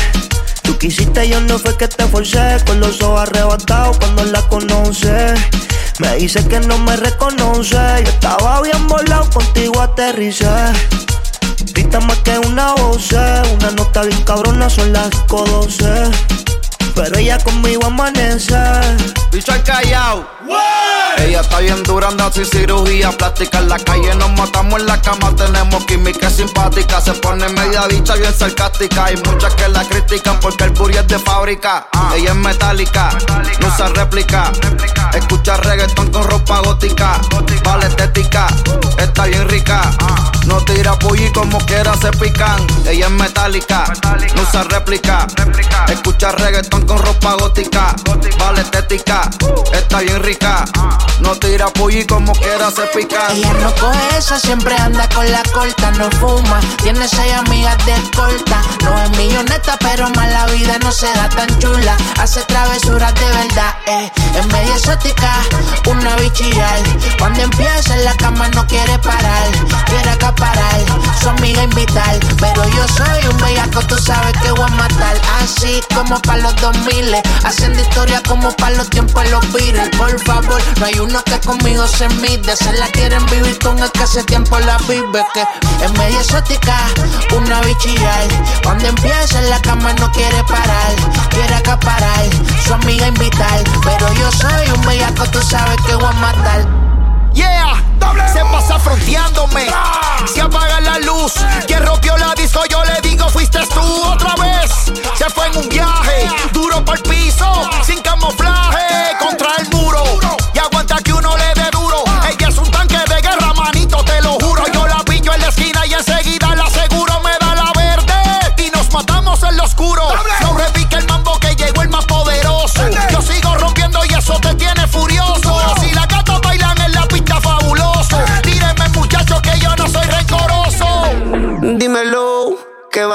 Tú 0.63 0.77
quisiste, 0.79 1.29
yo 1.29 1.39
no 1.41 1.59
fue 1.59 1.77
que 1.77 1.87
te 1.87 2.05
forcé. 2.07 2.57
Con 2.65 2.79
los 2.79 3.01
ojos 3.01 3.21
arrebatados 3.21 3.97
cuando 3.97 4.25
la 4.25 4.41
conoce. 4.43 5.35
Me 5.99 6.15
dice 6.15 6.45
que 6.47 6.59
no 6.59 6.77
me 6.79 6.97
reconoce. 6.97 7.77
Yo 8.03 8.09
estaba 8.09 8.61
bien 8.61 8.87
volado, 8.87 9.29
contigo 9.29 9.54
aterricé. 9.85 10.47
Grita 11.73 11.99
más 12.01 12.17
que 12.19 12.37
una 12.39 12.73
voz, 12.73 13.11
una 13.11 13.71
nota 13.71 14.01
bien 14.03 14.21
cabrona, 14.23 14.69
son 14.69 14.91
las 14.93 15.09
12. 15.27 15.85
Pero 16.95 17.17
ella 17.17 17.37
conmigo 17.39 17.85
amanece. 17.85 18.55
Bicho 19.31 19.51
al 19.51 19.63
callao. 19.63 20.34
Ella 21.17 21.41
está 21.41 21.59
bien 21.59 21.81
dura, 21.83 22.09
anda 22.09 22.31
sin 22.31 22.45
cirugía 22.45 23.11
plástica. 23.11 23.59
En 23.59 23.69
la 23.69 23.79
calle 23.79 24.13
nos 24.15 24.31
matamos 24.33 24.79
en 24.79 24.85
la 24.85 25.01
cama, 25.01 25.35
tenemos 25.35 25.83
química 25.85 26.29
simpática. 26.29 27.01
Se 27.01 27.13
pone 27.13 27.47
media 27.49 27.87
dicha, 27.87 28.15
bien 28.15 28.33
sarcástica. 28.33 29.05
Hay 29.05 29.15
muchas 29.17 29.53
que 29.55 29.67
la 29.69 29.83
critican 29.85 30.39
porque 30.39 30.65
el 30.65 30.71
booty 30.71 30.97
es 30.97 31.07
de 31.07 31.19
fábrica. 31.19 31.87
Ella 32.15 32.31
es 32.31 32.35
metálica, 32.35 33.09
no 33.59 33.67
usa 33.67 33.89
réplica. 33.89 34.51
Escucha 35.13 35.57
reggaetón 35.57 36.11
con 36.11 36.23
ropa 36.23 36.59
gótica. 36.59 37.19
Vale 37.63 37.87
estética, 37.87 38.47
está 38.97 39.25
bien 39.25 39.47
rica. 39.49 39.81
No 40.45 40.63
tira 40.63 40.97
pulli 40.99 41.31
como 41.31 41.57
quiera 41.59 41.95
se 41.97 42.11
pican. 42.11 42.67
Ella 42.87 43.07
es 43.07 43.11
metálica, 43.11 43.85
no 44.35 44.41
usa 44.43 44.63
réplica. 44.63 45.25
Escucha 45.87 46.31
reggaetón 46.33 46.85
con 46.85 46.99
ropa 46.99 47.33
gótica. 47.35 47.95
Vale 48.37 48.61
estética, 48.61 49.29
está 49.73 49.99
bien 50.01 50.21
rica. 50.21 50.34
No 51.21 51.33
tira 51.35 51.67
pollo 51.67 52.05
como 52.07 52.33
quiera 52.33 52.69
se 52.69 52.83
pica. 52.87 53.27
Ella 53.31 53.53
no 53.53 53.73
coge 53.75 54.17
esa, 54.17 54.37
siempre 54.37 54.75
anda 54.75 55.07
con 55.09 55.29
la 55.31 55.41
corta, 55.53 55.91
no 55.91 56.11
fuma. 56.11 56.59
Tiene 56.83 57.07
seis 57.07 57.33
amigas 57.33 57.77
de 57.85 57.93
corta. 58.15 58.61
No 58.83 59.01
es 59.01 59.09
milloneta, 59.17 59.77
pero 59.79 60.09
más 60.09 60.31
la 60.31 60.45
vida 60.47 60.77
no 60.79 60.91
se 60.91 61.07
da 61.13 61.29
tan 61.29 61.47
chula. 61.59 61.95
Hace 62.19 62.41
travesuras 62.43 63.13
de 63.15 63.25
verdad, 63.25 63.75
eh. 63.87 64.11
Es 64.37 64.45
media 64.47 64.75
exótica, 64.75 65.39
una 65.89 66.15
bichillar. 66.17 66.79
Cuando 67.17 67.41
empieza 67.41 67.95
en 67.95 68.05
la 68.05 68.15
cama 68.17 68.47
no 68.49 68.67
quiere 68.67 68.99
parar. 68.99 69.51
Quiere 69.87 70.09
acaparar, 70.09 70.81
su 71.21 71.29
amiga 71.29 71.63
invitar. 71.63 72.19
Pero 72.39 72.67
yo 72.69 72.87
soy 72.89 73.27
un 73.31 73.37
bellaco, 73.37 73.81
tú 73.87 73.97
sabes 73.97 74.33
que 74.39 74.51
voy 74.51 74.69
a 74.69 74.75
matar. 74.75 75.17
Así 75.41 75.81
como 75.95 76.21
para 76.21 76.43
los 76.43 76.55
2000, 76.57 77.15
haciendo 77.45 77.81
historia 77.81 78.21
como 78.27 78.51
para 78.57 78.75
los 78.75 78.89
tiempos 78.89 79.27
los. 79.29 79.45
Por 79.97 80.19
no 80.27 80.85
hay 80.85 80.99
uno 80.99 81.23
que 81.23 81.39
conmigo 81.41 81.87
se 81.87 82.07
mide. 82.09 82.55
Se 82.55 82.71
la 82.73 82.87
quieren 82.87 83.25
vivir 83.27 83.57
con 83.59 83.77
el 83.79 83.91
que 83.91 84.03
hace 84.03 84.23
tiempo 84.23 84.59
la 84.59 84.77
vive. 84.87 85.25
Que 85.33 85.43
es 85.83 85.91
media 85.93 86.19
exótica, 86.19 86.77
una 87.35 87.61
bichillar. 87.61 88.27
Cuando 88.63 88.87
empieza 88.87 89.39
en 89.39 89.49
la 89.49 89.61
cama 89.61 89.93
no 89.93 90.11
quiere 90.11 90.43
parar. 90.43 90.95
Quiere 91.29 91.53
acaparar, 91.53 92.25
su 92.65 92.73
amiga 92.73 93.07
invitar. 93.07 93.63
Pero 93.83 94.13
yo 94.13 94.31
soy 94.31 94.69
un 94.75 94.81
bellaco, 94.85 95.25
tú 95.27 95.41
sabes 95.41 95.77
que 95.85 95.95
voy 95.95 96.05
a 96.05 96.11
matar. 96.11 96.94
Yeah, 97.35 97.83
se 98.31 98.39
pasa 98.45 98.79
fronteándome. 98.79 99.67
Se 100.25 100.41
apaga 100.41 100.79
la 100.79 100.99
luz. 100.99 101.33
Quien 101.67 101.85
rompió 101.85 102.17
la 102.17 102.33
disco, 102.33 102.61
yo 102.69 102.83
le 102.85 103.07
digo, 103.07 103.29
fuiste 103.29 103.59
tú 103.73 104.03
otra 104.05 104.35
vez. 104.35 104.91
Se 105.17 105.29
fue 105.29 105.47
en 105.47 105.57
un 105.57 105.69
viaje, 105.69 106.29
duro 106.53 106.83
por 106.83 106.97
el 106.97 107.03
piso, 107.03 107.69
sin 107.83 108.01
camuflaje, 108.01 109.17
contra 109.19 109.49
el 109.59 109.69
muro. 109.69 110.03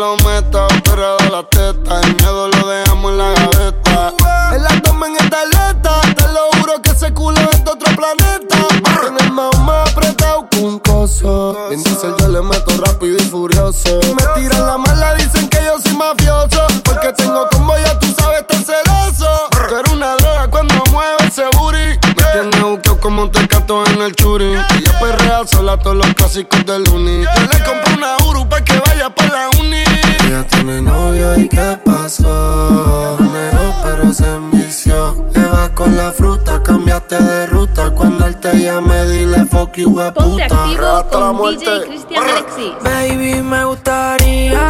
lo 0.00 0.16
meta. 0.24 0.66
Pero 0.84 1.16
de 1.18 1.30
la 1.30 1.42
teta, 1.42 2.00
el 2.00 2.16
miedo 2.16 2.48
lo 2.48 2.68
dejamos 2.68 3.12
en 3.12 3.18
la 3.18 3.30
gaveta. 3.32 4.12
El 4.54 4.66
abdomen 4.66 5.14
está 5.16 5.42
alerta, 5.42 6.00
te 6.16 6.26
lo 6.32 6.50
juro 6.58 6.80
que 6.82 6.90
ese 6.90 7.12
culo 7.12 7.38
es 7.52 7.62
de 7.64 7.70
otro 7.70 7.94
planeta. 7.94 8.56
Tiene 9.02 9.20
el 9.20 9.30
mao 9.30 9.52
más 9.60 9.90
apretado 9.90 10.48
que 10.48 10.58
un 10.58 10.78
coso. 10.78 11.70
En 11.70 11.82
diesel 11.82 12.14
yo 12.18 12.28
le 12.28 12.40
meto 12.40 12.72
rápido 12.82 13.16
y 13.18 13.24
furioso. 13.24 14.00
Me 14.16 14.40
tiran 14.40 14.66
la 14.66 14.78
mala, 14.78 15.14
dicen 15.16 15.48
que 15.48 15.58
yo 15.62 15.78
soy 15.78 15.94
mafioso. 15.94 16.66
Porque 16.82 17.12
tengo 17.12 17.46
como 23.00 23.22
un 23.22 23.32
tecato 23.32 23.84
en 23.86 24.02
el 24.02 24.14
churi. 24.14 24.44
Ella 24.52 24.98
perrea 25.00 25.46
sola 25.46 25.78
todos 25.78 25.96
los 25.96 26.06
clásicos 26.14 26.64
del 26.66 26.88
uni. 26.88 27.22
Yo 27.24 27.40
le 27.52 27.64
compré 27.64 27.94
una 27.96 28.16
Uru 28.28 28.48
pa' 28.48 28.62
que 28.62 28.78
vaya 28.86 29.10
pa' 29.14 29.26
la 29.26 29.48
uni. 29.60 29.82
Ella 30.26 30.46
tiene 30.46 30.82
novio 30.82 31.38
y 31.38 31.48
qué 31.48 31.78
pasó. 31.84 33.16
Negó 33.20 33.74
pero 33.82 34.12
se 34.12 34.26
envició. 34.26 35.26
Le 35.34 35.44
vas 35.46 35.70
con 35.70 35.96
la 35.96 36.12
fruta, 36.12 36.62
cambiaste 36.62 37.22
de 37.22 37.46
ruta. 37.46 37.90
Cuando 37.90 38.26
él 38.26 38.36
te 38.36 38.52
llame, 38.58 39.04
dile 39.06 39.44
fuck 39.46 39.76
you, 39.76 39.90
we 39.90 40.10
Ponte 40.12 40.44
puta. 40.44 40.44
activo 40.44 40.82
la 40.82 41.02
con 41.10 41.36
muerte. 41.36 41.64
DJ 41.64 41.86
Cristian 41.86 42.24
Alexis. 42.24 42.72
Baby, 42.82 43.42
me 43.42 43.64
gustaría 43.64 44.66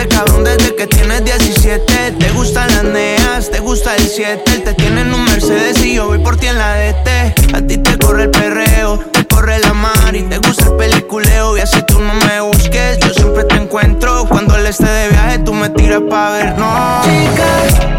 ese 0.00 0.08
cabrón 0.08 0.44
desde 0.44 0.74
que 0.74 0.86
tienes 0.86 1.24
17. 1.24 2.12
Te 2.18 2.30
gustan 2.30 2.68
las 2.68 2.84
neas, 2.84 3.50
te 3.50 3.60
gusta 3.60 3.96
el 3.96 4.08
7. 4.08 4.42
Él 4.52 4.62
te 4.62 4.74
tiene 4.74 5.02
en 5.02 5.12
un 5.12 5.24
Mercedes 5.24 5.84
y 5.84 5.94
yo 5.94 6.06
voy 6.06 6.18
por 6.18 6.36
ti 6.36 6.46
en 6.46 6.58
la 6.58 6.74
DT. 6.74 7.54
A 7.54 7.60
ti 7.60 7.76
te 7.78 7.98
corre 7.98 8.24
el 8.24 8.30
perreo, 8.30 8.98
te 9.12 9.26
corre 9.26 9.58
la 9.58 9.74
mar 9.74 10.14
y 10.14 10.22
te 10.22 10.38
gusta 10.38 10.66
el 10.66 10.76
peliculeo. 10.76 11.56
Y 11.56 11.60
así 11.60 11.82
tú 11.82 12.00
no 12.00 12.14
me 12.14 12.40
busques, 12.40 12.98
yo 12.98 13.12
siempre 13.12 13.44
te 13.44 13.56
encuentro. 13.56 14.26
Cuando 14.28 14.56
él 14.56 14.66
esté 14.66 14.86
de 14.86 15.08
viaje, 15.08 15.38
tú 15.40 15.52
me 15.52 15.68
tiras 15.68 16.02
pa' 16.08 16.30
ver, 16.30 16.56
no. 16.56 17.02
Chicas, 17.04 17.98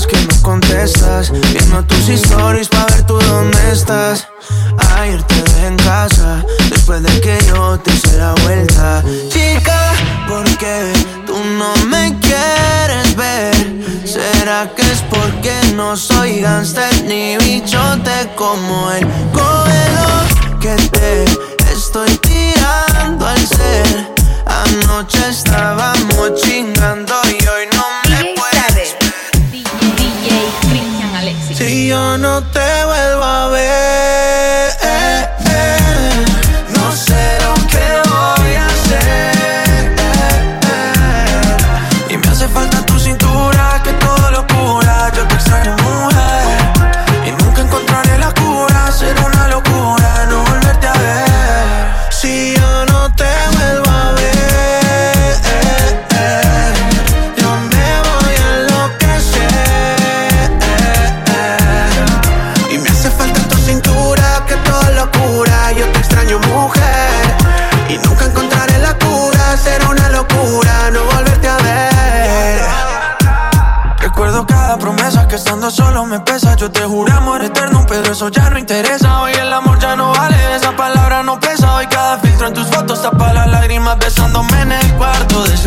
que 0.00 0.16
no 0.16 0.42
contestas. 0.42 1.30
Viendo 1.30 1.84
tus 1.84 2.08
stories 2.08 2.68
pa' 2.68 2.86
ver 2.86 3.02
tú 3.02 3.18
dónde 3.18 3.58
estás. 3.70 4.26
Ayer 4.96 5.22
te 5.24 5.34
dejé 5.34 5.66
en 5.66 5.76
casa. 5.76 6.42
Después 6.70 7.02
de 7.02 7.20
que 7.20 7.38
yo 7.46 7.78
te 7.78 7.92
hice 7.92 8.16
la 8.16 8.32
vuelta. 8.42 9.04
Chica, 9.28 9.92
¿por 10.26 10.44
qué 10.56 10.92
tú 11.26 11.36
no 11.58 11.74
me 11.88 12.18
quieres 12.20 13.14
ver? 13.16 13.54
¿Será 14.06 14.70
que 14.74 14.80
es 14.80 15.02
porque 15.10 15.52
no 15.74 15.94
soy 15.94 16.40
gangster 16.40 17.04
ni 17.04 17.36
bichote 17.36 18.30
como 18.34 18.90
él? 18.92 19.06
Cógelo 19.34 20.58
que 20.58 20.74
te 20.88 21.24
estoy 21.70 22.16
tirando 22.16 23.26
al 23.26 23.46
ser. 23.46 24.10
Anoche 24.46 25.28
estábamos 25.28 26.40
chingando 26.40 27.14
y 27.28 27.41
yo 31.92 32.16
no 32.16 32.42
te 32.54 32.84
vuelvo 32.86 32.91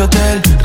cuarto 0.08 0.55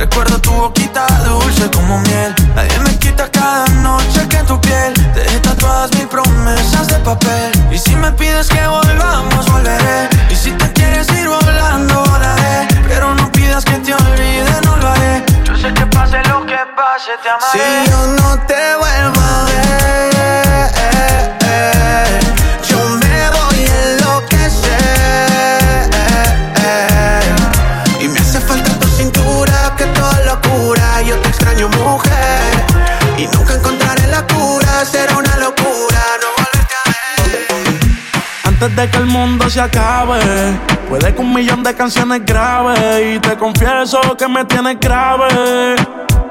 puede 40.89 41.13
que 41.13 41.21
un 41.21 41.33
millón 41.33 41.61
de 41.63 41.73
canciones 41.75 42.21
grabe. 42.25 43.13
Y 43.13 43.19
te 43.19 43.35
confieso 43.37 43.99
que 44.17 44.27
me 44.27 44.45
tienes 44.45 44.79
grave. 44.79 45.75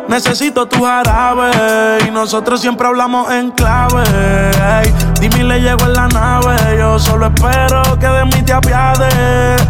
Necesito 0.09 0.67
tu 0.67 0.85
jarabe. 0.85 1.51
Y 2.07 2.11
nosotros 2.11 2.61
siempre 2.61 2.87
hablamos 2.89 3.31
en 3.31 3.51
clave. 3.53 4.03
Ey, 4.83 4.93
dime 5.21 5.45
le 5.45 5.61
llego 5.61 5.85
en 5.85 5.93
la 5.93 6.09
nave. 6.09 6.57
Yo 6.77 6.99
solo 6.99 7.27
espero 7.27 7.83
que 8.01 8.09
de 8.09 8.25
mí 8.25 8.43
te 8.45 8.53
apiades. 8.53 9.63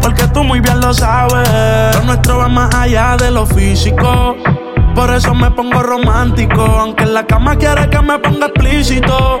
Porque 0.00 0.26
tú 0.28 0.42
muy 0.42 0.60
bien 0.60 0.80
lo 0.80 0.94
sabes. 0.94 1.48
Lo 1.96 2.02
nuestro 2.04 2.38
va 2.38 2.48
más 2.48 2.74
allá 2.74 3.16
de 3.18 3.30
lo 3.30 3.44
físico. 3.46 4.36
Por 4.94 5.12
eso 5.12 5.34
me 5.34 5.50
pongo 5.50 5.82
romántico. 5.82 6.62
Aunque 6.62 7.04
en 7.04 7.14
la 7.14 7.26
cama 7.26 7.56
quiere 7.56 7.90
que 7.90 8.00
me 8.00 8.18
ponga 8.18 8.46
explícito. 8.46 9.40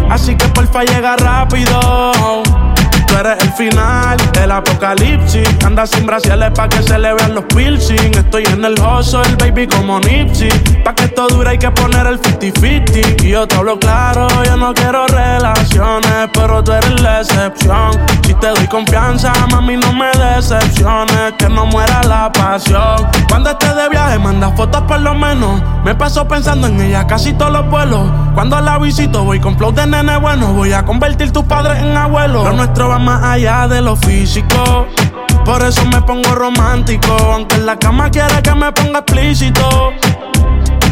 Porfa 0.71 0.85
llega 0.85 1.17
rápido. 1.17 2.60
Eres 3.21 3.37
el 3.43 3.51
final 3.53 4.17
del 4.33 4.49
apocalipsis. 4.49 5.47
Anda 5.63 5.85
sin 5.85 6.07
brasiles 6.07 6.49
pa' 6.55 6.67
que 6.67 6.81
se 6.81 6.97
le 6.97 7.13
vean 7.13 7.35
los 7.35 7.43
piercing. 7.43 8.17
Estoy 8.17 8.43
en 8.45 8.65
el 8.65 8.73
hustle, 8.81 9.35
baby, 9.37 9.67
como 9.67 9.99
Nipsey. 9.99 10.49
Pa' 10.83 10.95
que 10.95 11.03
esto 11.03 11.27
dure 11.27 11.51
hay 11.51 11.59
que 11.59 11.69
poner 11.69 12.07
el 12.07 12.19
50-50. 12.19 13.23
Y 13.23 13.29
yo 13.29 13.47
te 13.47 13.55
hablo 13.57 13.77
claro, 13.77 14.27
yo 14.43 14.57
no 14.57 14.73
quiero 14.73 15.05
relaciones, 15.05 16.29
pero 16.33 16.63
tú 16.63 16.71
eres 16.71 16.99
la 16.99 17.21
excepción. 17.21 17.91
Si 18.25 18.33
te 18.33 18.47
doy 18.47 18.67
confianza, 18.67 19.31
mami, 19.51 19.77
no 19.77 19.93
me 19.93 20.09
decepciones. 20.13 21.33
Que 21.37 21.47
no 21.47 21.67
muera 21.67 22.01
la 22.01 22.31
pasión. 22.31 23.07
Cuando 23.29 23.51
esté 23.51 23.71
de 23.71 23.87
viaje, 23.89 24.17
manda 24.17 24.49
fotos 24.49 24.81
por 24.87 24.99
lo 24.99 25.13
menos. 25.13 25.61
Me 25.85 25.93
paso 25.93 26.27
pensando 26.27 26.65
en 26.65 26.81
ella 26.81 27.05
casi 27.05 27.33
todos 27.33 27.51
los 27.51 27.69
vuelos. 27.69 28.01
Cuando 28.33 28.59
la 28.59 28.79
visito, 28.79 29.23
voy 29.23 29.39
con 29.39 29.59
flow 29.59 29.71
de 29.71 29.85
nene 29.85 30.17
bueno. 30.17 30.53
Voy 30.53 30.73
a 30.73 30.83
convertir 30.83 31.31
tus 31.31 31.43
padres 31.43 31.83
en 31.83 31.95
abuelos. 31.95 32.45
Lo 32.45 32.53
nuestro 32.53 32.89
va 32.89 33.10
allá 33.11 33.67
de 33.67 33.81
lo 33.81 33.95
físico. 33.95 34.87
Por 35.43 35.61
eso 35.63 35.83
me 35.85 36.01
pongo 36.01 36.33
romántico. 36.35 37.13
Aunque 37.13 37.55
en 37.55 37.65
la 37.65 37.77
cama 37.77 38.09
quiere 38.09 38.41
que 38.41 38.53
me 38.55 38.71
ponga 38.71 38.99
explícito. 38.99 39.91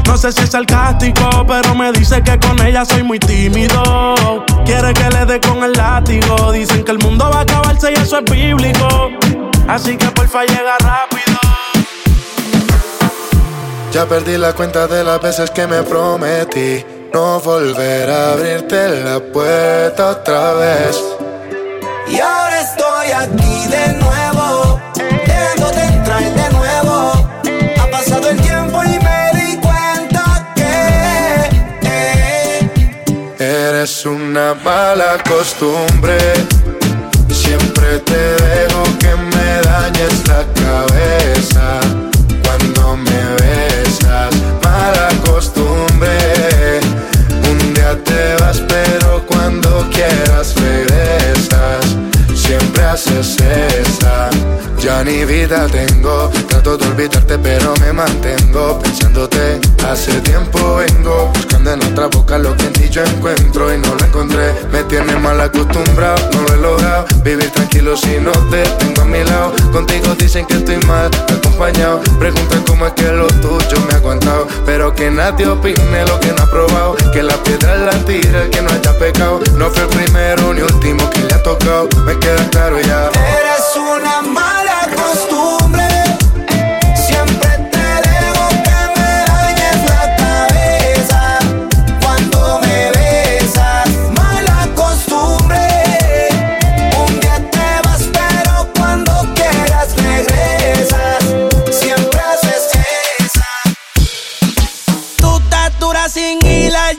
No 0.05 0.17
sé 0.17 0.31
si 0.31 0.41
es 0.41 0.49
sarcástico, 0.49 1.45
pero 1.47 1.75
me 1.75 1.91
dice 1.91 2.21
que 2.23 2.39
con 2.39 2.59
ella 2.65 2.83
soy 2.83 3.03
muy 3.03 3.19
tímido. 3.19 4.43
Quiere 4.65 4.93
que 4.93 5.09
le 5.09 5.25
dé 5.25 5.39
con 5.39 5.63
el 5.63 5.73
látigo. 5.73 6.51
Dicen 6.51 6.83
que 6.83 6.91
el 6.91 6.99
mundo 6.99 7.29
va 7.31 7.39
a 7.39 7.41
acabarse 7.41 7.91
y 7.91 7.93
eso 7.93 8.19
es 8.19 8.31
bíblico. 8.31 9.11
Así 9.67 9.95
que 9.97 10.07
porfa 10.07 10.45
llega 10.45 10.77
rápido. 10.79 11.39
Ya 13.91 14.05
perdí 14.07 14.37
la 14.37 14.53
cuenta 14.53 14.87
de 14.87 15.03
las 15.03 15.21
veces 15.21 15.49
que 15.51 15.67
me 15.67 15.83
prometí 15.83 16.83
no 17.13 17.39
volver 17.39 18.09
a 18.09 18.33
abrirte 18.33 19.03
la 19.03 19.19
puerta 19.19 20.09
otra 20.09 20.53
vez. 20.53 20.99
Y 22.09 22.19
ahora 22.19 22.61
estoy 22.61 23.11
aquí 23.11 23.67
de 23.67 23.93
nuevo, 23.99 24.81
dejándote 25.27 25.83
entrar 25.83 26.23
de 26.23 26.49
nuevo. 26.57 27.29
Ha 27.79 27.87
pasado 27.91 28.29
el 28.29 28.41
tiempo 28.41 28.83
y 28.83 28.99
me 28.99 29.39
di 29.39 29.57
cuenta 29.57 30.53
que 30.55 31.49
eh, 31.83 32.69
Eres 33.39 34.05
una 34.05 34.55
mala 34.55 35.21
costumbre. 35.27 36.17
Siempre 37.29 37.99
te 37.99 38.17
dejo 38.17 38.83
que 38.99 39.15
me 39.15 39.61
dañes 39.69 40.27
la 40.27 40.43
cabeza 40.63 41.79
cuando 42.43 42.97
me 42.97 43.21
besas. 43.39 44.33
Mala 44.63 45.09
costumbre. 45.25 46.79
Un 47.49 47.73
día 47.73 47.95
te 48.03 48.35
vas, 48.41 48.59
pero 48.67 49.23
cuando 49.27 49.87
quieras. 49.91 50.38
Ya 54.79 55.03
ni 55.03 55.23
vida 55.23 55.67
tengo, 55.67 56.31
trato 56.47 56.75
de 56.75 56.87
olvidarte 56.87 57.37
pero 57.37 57.73
me 57.81 57.93
mantengo 57.93 58.79
pensándote. 58.79 59.59
Hace 59.87 60.19
tiempo 60.21 60.77
vengo 60.77 61.31
buscando 61.35 61.73
en 61.73 61.83
otra 61.83 62.07
boca 62.07 62.39
lo 62.39 62.55
que 62.57 62.65
en 62.65 62.73
ti 62.73 62.89
yo 62.89 63.03
encuentro 63.03 63.71
y 63.71 63.77
no 63.77 63.93
lo 63.93 64.05
encontré. 64.05 64.53
Me 64.71 64.83
tiene 64.85 65.15
mal 65.17 65.39
acostumbrado, 65.39 66.17
no 66.33 66.41
lo 66.41 66.53
he 66.53 66.57
logrado. 66.57 67.05
Vivir 67.23 67.51
tranquilo 67.51 67.95
si 67.95 68.17
no 68.19 68.31
te 68.49 68.63
tengo 68.63 69.01
a 69.03 69.05
mi 69.05 69.23
lado. 69.23 69.53
Contigo 69.71 70.15
dicen 70.15 70.47
que 70.47 70.55
estoy 70.55 70.77
mal 70.87 71.11
acompañado. 71.29 71.99
Pregunta 72.17 72.57
cómo 72.65 72.87
es 72.87 72.93
que 72.93 73.11
lo 73.11 73.27
tuyo 73.27 73.85
me 73.87 73.93
ha 73.93 73.97
aguantado. 73.97 74.47
Pero 74.65 74.78
que 74.99 75.09
nadie 75.09 75.47
opine 75.47 76.05
lo 76.05 76.19
que 76.19 76.33
no 76.33 76.43
ha 76.43 76.47
probado. 76.47 76.95
Que 77.13 77.23
la 77.23 77.35
piedra 77.43 77.75
la 77.77 77.93
tira 78.03 78.43
el 78.43 78.49
que 78.49 78.61
no 78.61 78.69
haya 78.69 78.97
pecado. 78.99 79.39
No 79.55 79.69
fue 79.71 79.83
el 79.83 79.89
primero 79.89 80.53
ni 80.53 80.61
último 80.61 81.09
que 81.09 81.21
le 81.21 81.33
ha 81.33 81.41
tocado. 81.41 81.87
Me 82.05 82.19
queda 82.19 82.49
claro 82.49 82.79
ya. 82.81 83.07
Eres 83.07 83.75
una 83.77 84.21
mala 84.21 84.89
costumbre. 84.93 85.38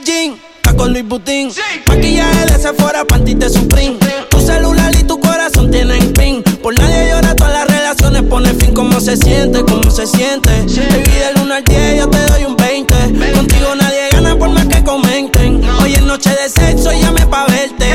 Está 0.06 0.74
con 0.76 0.92
Luis 0.92 1.06
Butín. 1.06 1.52
Maquillaje 1.86 2.46
de 2.46 2.58
Sephora, 2.58 3.04
panty 3.04 3.34
de 3.34 3.50
Supreme. 3.50 3.98
Tu 4.30 4.40
celular 4.40 4.90
y 4.98 5.04
tu 5.04 5.20
corazón 5.20 5.70
tienen 5.70 6.12
pin. 6.14 6.42
Por 6.62 6.78
nadie 6.78 7.10
llora, 7.10 7.36
todas 7.36 7.52
las 7.52 7.66
relaciones 7.66 8.22
pone 8.22 8.54
fin. 8.54 8.72
¿Cómo 8.72 8.98
se 8.98 9.18
siente? 9.18 9.62
¿Cómo 9.62 9.90
se 9.90 10.06
siente? 10.06 10.50
Baby, 10.50 11.02
del 11.04 11.42
1 11.42 11.54
al 11.54 11.64
10 11.64 11.98
yo 11.98 12.08
te 12.08 12.26
doy 12.26 12.44
un 12.44 12.56
20. 12.56 12.94
Contigo 13.34 13.74
nadie 13.76 14.08
gana 14.10 14.38
por 14.38 14.48
más 14.48 14.66
que 14.66 14.82
comenten. 14.82 15.62
Hoy 15.82 15.92
es 15.92 16.02
noche 16.02 16.30
de 16.30 16.48
sexo, 16.48 16.92
llame 16.92 17.26
pa' 17.26 17.46
verte. 17.46 17.90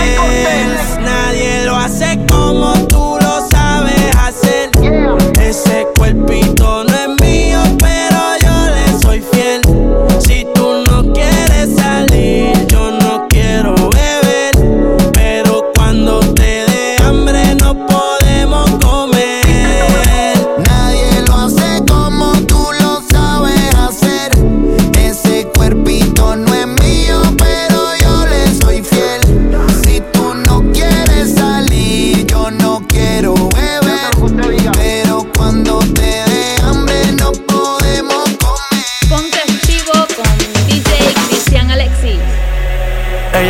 Nadie 1.01 1.65
lo 1.65 1.75
hace 1.75 2.19
como 2.29 2.73
tú 2.87 3.17
lo 3.19 3.24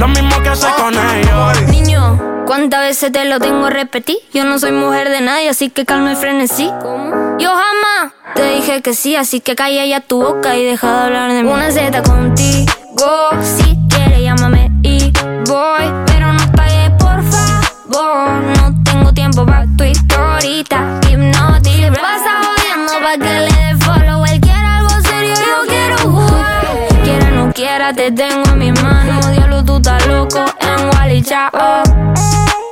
Lo 0.00 0.08
mismo 0.08 0.34
que 0.42 0.48
hace 0.48 0.66
con 0.78 0.94
ellos. 0.94 1.68
Niño, 1.68 2.18
¿cuántas 2.46 2.80
veces 2.80 3.12
te 3.12 3.26
lo 3.26 3.38
tengo 3.38 3.66
a 3.66 3.70
repetir? 3.70 4.16
Yo 4.32 4.46
no 4.46 4.58
soy 4.58 4.72
mujer 4.72 5.10
de 5.10 5.20
nadie, 5.20 5.50
así 5.50 5.68
que 5.68 5.84
calma 5.84 6.12
el 6.12 6.16
frenesí. 6.16 6.70
¿Cómo? 6.80 7.36
Yo 7.38 7.50
jamás 7.50 8.14
te 8.34 8.44
dije 8.44 8.80
que 8.80 8.94
sí, 8.94 9.14
así 9.14 9.40
que 9.40 9.54
calla 9.54 9.84
ya 9.84 10.00
tu 10.00 10.22
boca 10.22 10.56
y 10.56 10.64
deja 10.64 10.90
de 10.90 11.04
hablar 11.04 11.32
de 11.32 11.42
mí. 11.42 11.50
Una 11.50 11.70
Z 11.70 12.02
contigo, 12.02 13.28
si 13.42 13.76
quieres 13.90 14.22
llámame 14.22 14.70
y 14.82 15.12
voy, 15.44 15.84
pero 16.06 16.32
no 16.32 16.50
pagues 16.52 16.90
por 16.98 17.22
favor. 17.22 18.42
No 18.56 18.82
tengo 18.82 19.12
tiempo 19.12 19.44
para 19.44 19.66
tu 19.76 19.84
historita, 19.84 20.98
hipnotic. 21.10 22.00
Pasa 22.00 22.40
jodiendo 22.40 22.92
pa' 23.02 23.18
que 23.18 23.38
le 23.40 23.52
dé 23.52 23.76
follow. 23.84 24.24
Él 24.24 24.40
quiere 24.40 24.64
algo 24.64 24.98
serio, 25.02 25.34
yo 25.34 25.68
quiero 25.68 25.98
jugar. 25.98 26.88
Quiera 27.04 27.30
no 27.32 27.52
quiera, 27.52 27.92
te 27.92 28.10
tengo 28.10 28.48
en 28.48 28.58
mis 28.58 28.82
manos. 28.82 29.39
Tú 29.70 29.76
estás 29.76 30.04
loco 30.08 30.44
en 30.58 30.88
Wally 30.88 31.22
Chao. 31.22 31.50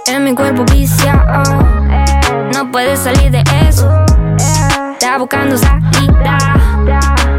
En 0.08 0.24
mi 0.24 0.34
cuerpo 0.34 0.64
viciado. 0.64 1.44
No 2.52 2.72
puedes 2.72 2.98
salir 2.98 3.30
de 3.30 3.44
eso. 3.68 3.88
Está 4.94 5.16
buscando 5.16 5.56
salida. 5.56 6.38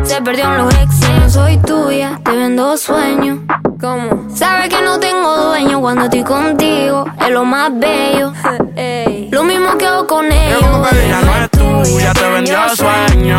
Se 0.04 0.22
perdió 0.22 0.46
en 0.46 0.58
los 0.60 0.74
ex. 0.76 1.10
No 1.10 1.30
soy 1.30 1.58
tuya, 1.58 2.22
te 2.24 2.32
vendo 2.38 2.78
sueños. 2.78 3.40
¿Cómo? 3.82 4.30
Sabes 4.34 4.70
que 4.70 4.82
no 4.82 4.98
tengo 4.98 5.36
dueño 5.36 5.82
cuando 5.82 6.06
estoy 6.06 6.24
contigo. 6.24 7.04
Es 7.20 7.30
lo 7.30 7.44
más 7.44 7.70
bello. 7.78 8.32
Lo 9.32 9.44
mismo 9.44 9.78
que 9.78 9.86
hago 9.86 10.08
con 10.08 10.32
ellos. 10.32 10.64
Ella 10.94 11.22
no 11.22 11.36
es 11.36 11.52
tuya, 11.52 12.14
te 12.14 12.30
vendió 12.30 12.58
sueño. 12.76 13.38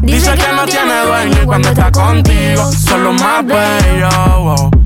Dice 0.00 0.32
que 0.32 0.52
no 0.54 0.64
tiene 0.64 1.00
dueño 1.06 1.42
y 1.42 1.44
cuando 1.44 1.68
está 1.68 1.92
contigo 1.92 2.72
son 2.72 3.04
los 3.04 3.20
más 3.20 3.44
bellos. 3.44 4.85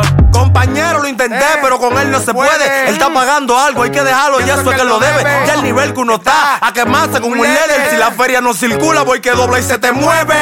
Compañero, 0.53 0.99
lo 0.99 1.07
intenté, 1.07 1.45
pero 1.61 1.79
con 1.79 1.97
él 1.97 2.11
no 2.11 2.19
se 2.19 2.33
puede. 2.33 2.89
Él 2.89 2.95
está 2.95 3.11
pagando 3.13 3.57
algo, 3.57 3.83
hay 3.83 3.89
que 3.89 4.03
dejarlo, 4.03 4.41
ya 4.41 4.55
eso 4.55 4.69
es 4.69 4.77
que 4.77 4.83
lo 4.83 4.99
debe. 4.99 5.23
Ya 5.47 5.53
el 5.53 5.63
nivel 5.63 5.93
que 5.93 5.99
uno 6.01 6.15
está, 6.15 6.59
a 6.59 6.73
quemarse 6.73 7.21
como 7.21 7.35
un 7.35 7.47
líder. 7.47 7.89
Si 7.89 7.95
la 7.95 8.11
feria 8.11 8.41
no 8.41 8.53
circula, 8.53 9.03
voy 9.03 9.21
que 9.21 9.31
dobla 9.31 9.59
y 9.59 9.63
se 9.63 9.77
te 9.77 9.93
mueve. 9.93 10.35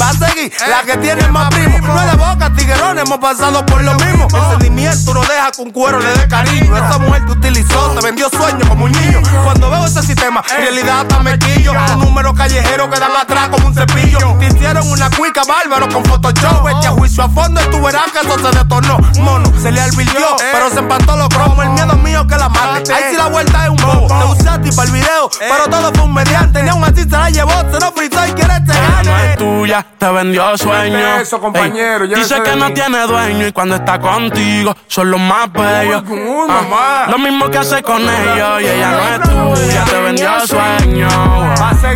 Va 0.00 0.08
a 0.08 0.12
seguir 0.14 0.52
la 0.68 0.82
que 0.82 0.96
tiene 0.96 1.28
más 1.28 1.48
primo. 1.54 1.78
No 1.86 2.00
es 2.00 2.10
de 2.10 2.16
boca, 2.16 2.52
tiguerón, 2.56 2.98
hemos 2.98 3.18
pasado 3.18 3.64
por 3.64 3.82
lo 3.84 3.94
mismo. 3.94 4.26
El 4.34 4.50
sentimiento 4.50 5.14
no 5.14 5.20
deja 5.20 5.52
que 5.52 5.62
un 5.62 5.70
cuero 5.70 6.00
le 6.00 6.12
dé 6.12 6.26
cariño. 6.26 6.76
Esa 6.76 6.98
mujer 6.98 7.24
te 7.26 7.32
utilizó, 7.32 7.90
te 7.90 8.04
vendió 8.04 8.28
sueños 8.30 8.68
como 8.68 8.86
un 8.86 8.92
niño. 8.92 9.22
Cuando 9.44 9.70
veo 9.70 9.86
ese 9.86 10.02
sistema, 10.02 10.42
en 10.50 10.56
realidad 10.56 11.02
hasta 11.02 11.20
me 11.20 11.38
quillo. 11.38 11.72
Un 11.72 12.00
número 12.00 12.34
callejero 12.34 12.90
que 12.90 12.98
dan 12.98 13.16
atrás 13.16 13.48
como 13.48 13.68
un 13.68 13.74
cepillo. 13.74 14.36
Te 14.40 14.46
hicieron 14.46 14.90
una 14.90 15.08
cuica 15.10 15.42
bárbaro 15.44 15.88
con 15.88 16.04
Photoshop. 16.04 16.64
Vete 16.64 16.88
a 16.88 16.90
juicio 16.90 17.22
a 17.22 17.28
fondo 17.28 17.60
tú 17.70 17.80
verás 17.80 18.10
que 18.12 18.26
eso 18.26 18.38
se 18.38 18.58
detonó. 18.58 18.98
Mono, 19.20 19.51
se 19.60 19.72
le 19.72 19.80
advirtió, 19.80 20.36
pero 20.52 20.70
se 20.70 20.78
empató 20.78 21.16
los 21.16 21.28
cromos. 21.28 21.64
El 21.64 21.70
miedo 21.70 21.94
mío 21.96 22.26
que 22.26 22.36
la 22.36 22.48
mate. 22.48 22.92
Ahí 22.92 23.04
sí 23.10 23.16
la 23.16 23.28
vuelta 23.28 23.64
es 23.64 23.70
un 23.70 23.76
bobo. 23.76 24.06
Te 24.08 24.40
usé 24.40 24.48
a 24.48 24.60
ti 24.60 24.70
para 24.70 24.88
el 24.88 24.94
video, 24.94 25.30
pero 25.38 25.64
todo 25.68 25.92
fue 25.92 26.04
un 26.04 26.14
mediante. 26.14 26.62
Ni 26.62 26.68
aún 26.68 26.84
así 26.84 27.02
se 27.02 27.10
la 27.10 27.30
llevó, 27.30 27.52
se 27.52 27.80
lo 27.80 27.92
frizó 27.92 28.26
y 28.26 28.32
quiere 28.32 28.54
este 28.54 28.72
no 29.04 29.18
es 29.18 29.36
tuya, 29.36 29.86
te 29.98 30.10
vendió 30.10 30.56
sueño. 30.56 31.16
Eso, 31.20 31.40
compañero, 31.40 32.04
Ey, 32.04 32.14
dice 32.14 32.42
que 32.42 32.56
no 32.56 32.72
tiene 32.72 33.06
dueño 33.06 33.46
y 33.46 33.52
cuando 33.52 33.76
está 33.76 33.98
contigo 34.00 34.76
son 34.86 35.10
los 35.10 35.20
más 35.20 35.52
bellos. 35.52 36.02
Ah, 36.48 37.06
lo 37.10 37.18
mismo 37.18 37.50
que 37.50 37.58
hace 37.58 37.82
con 37.82 38.02
ellos 38.02 38.62
y 38.62 38.66
ella 38.66 38.90
no 38.90 39.54
es 39.54 39.60
tuya, 39.60 39.84
te 39.84 40.00
vendió 40.00 40.46
sueño. 40.46 41.08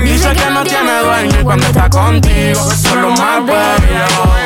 Dice 0.03 0.33
que 0.33 0.51
no 0.51 0.65
tiene 0.65 0.99
dueño 1.01 1.41
y 1.41 1.45
cuando 1.45 1.67
está 1.67 1.89
contigo 1.89 2.61
son 2.71 3.03
los 3.03 3.19
más 3.19 3.45
bellos. 3.47 4.46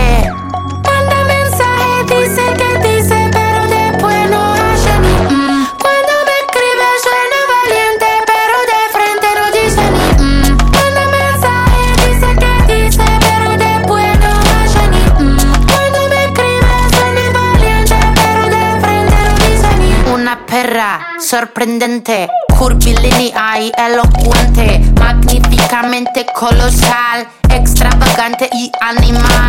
Sorprendente, 21.31 22.27
curvilínea 22.59 23.59
y 23.61 23.71
elocuente, 23.77 24.81
magníficamente 24.99 26.25
colosal, 26.35 27.25
extravagante 27.49 28.49
y 28.51 28.69
animal. 28.81 29.40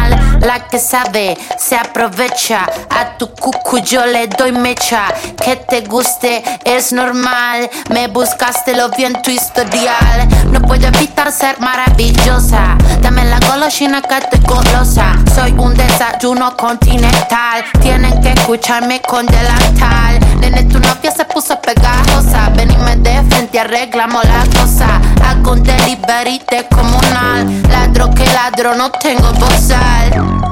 Que 0.70 0.78
sabe 0.78 1.36
se 1.58 1.76
aprovecha, 1.76 2.66
a 2.88 3.18
tu 3.18 3.28
cucu 3.34 3.78
yo 3.80 4.06
le 4.06 4.26
doy 4.26 4.52
mecha. 4.52 5.04
Que 5.36 5.56
te 5.56 5.82
guste 5.82 6.42
es 6.64 6.92
normal, 6.92 7.68
me 7.90 8.08
buscaste 8.08 8.74
lo 8.74 8.88
vi 8.88 9.04
en 9.04 9.20
tu 9.20 9.30
historial. 9.30 10.28
No 10.50 10.62
puedo 10.62 10.86
evitar 10.86 11.30
ser 11.30 11.60
maravillosa, 11.60 12.78
dame 13.02 13.26
la 13.26 13.38
golosina 13.40 14.00
que 14.00 14.20
te 14.30 14.38
golosa. 14.38 15.14
Soy 15.34 15.52
un 15.58 15.74
desayuno 15.74 16.56
continental, 16.56 17.64
tienen 17.80 18.18
que 18.22 18.32
escucharme 18.32 19.02
con 19.02 19.26
delantal. 19.26 20.18
Nene, 20.40 20.64
tu 20.64 20.78
novia 20.78 21.10
se 21.10 21.26
puso 21.26 21.60
pegajosa. 21.60 22.48
Venime 22.56 22.96
de 22.96 23.22
frente, 23.28 23.60
arreglamos 23.60 24.24
la 24.24 24.44
cosa. 24.58 25.00
Hago 25.22 25.52
un 25.52 25.62
delivery 25.62 26.40
descomunal. 26.50 27.62
Ladro 27.68 28.10
que 28.10 28.24
ladro, 28.26 28.74
no 28.74 28.90
tengo 28.90 29.32
bozal. 29.34 30.51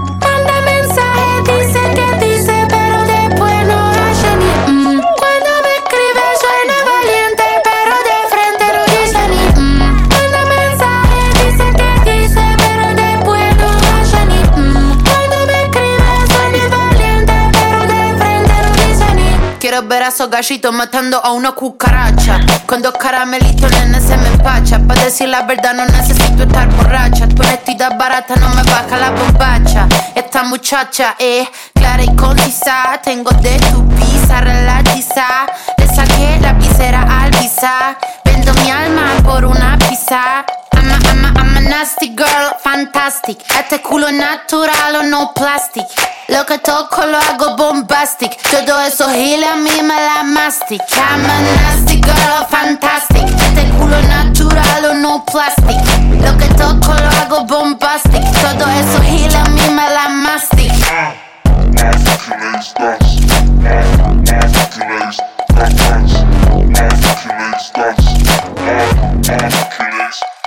Ver 19.89 20.03
a 20.03 20.09
esos 20.09 20.31
gallitos 20.31 20.73
matando 20.73 21.25
a 21.25 21.33
una 21.33 21.53
cucaracha. 21.53 22.39
Con 22.67 22.83
dos 22.83 22.93
caramelitos, 22.93 23.71
nene, 23.73 23.99
se 24.01 24.17
me 24.19 24.29
empacha. 24.29 24.79
Para 24.79 25.05
decir 25.05 25.29
la 25.29 25.43
verdad, 25.43 25.75
no 25.75 25.87
necesito 25.87 26.43
estar 26.43 26.69
borracha. 26.77 27.27
Tu 27.27 27.43
honestidad 27.43 27.97
barata 27.99 28.37
no 28.37 28.51
me 28.51 28.63
baja 28.63 28.99
la 28.99 29.11
bombacha. 29.11 29.89
Esta 30.15 30.45
muchacha 30.45 31.17
es 31.19 31.49
clara 31.75 32.05
y 32.05 32.15
concisa. 32.15 33.01
Tengo 33.03 33.31
de 33.33 33.59
tu 33.73 33.89
pizza, 33.89 34.41
relatiza. 34.41 35.47
Le 35.79 35.87
saqué 35.89 36.39
la 36.41 36.53
visera 36.53 37.23
al 37.23 37.31
visa. 37.31 37.97
Vendo 38.25 38.53
mi 38.63 38.71
alma 38.71 39.15
por 39.25 39.45
una 39.45 39.79
pizza. 39.79 40.45
Nasty 41.71 42.09
girl, 42.17 42.59
fantastic. 42.59 43.39
Este 43.57 43.81
culo 43.81 44.11
natural 44.11 44.97
o 44.97 45.03
no 45.05 45.33
plastic. 45.33 45.87
Lo 46.27 46.45
que 46.45 46.59
toco 46.59 47.07
lo 47.07 47.17
hago 47.17 47.57
bombastic. 47.57 48.37
Todo 48.51 48.81
eso 48.81 49.09
gila 49.09 49.53
a 49.53 49.57
mí 49.57 49.71
me 49.81 49.95
la 49.95 50.25
mastic. 50.25 50.83
I'm 50.97 51.25
a 51.25 51.41
nasty 51.43 52.01
girl, 52.03 52.45
fantastic. 52.51 53.23
Este 53.23 53.71
culo 53.79 54.03
natural 54.03 54.85
o 54.87 54.95
no 54.95 55.25
plastic. 55.25 55.79
Lo 56.21 56.37
que 56.39 56.49
toco 56.55 56.93
lo 56.93 57.09
hago 57.21 57.45
bombastic. 57.45 58.25
Todo 58.43 58.69
eso 58.69 59.01
gila 59.03 59.41
a 59.41 59.49
mí 59.51 59.71
me 59.71 59.89
la 59.91 60.09
mastic. 60.09 60.73
Mastic 70.01 70.40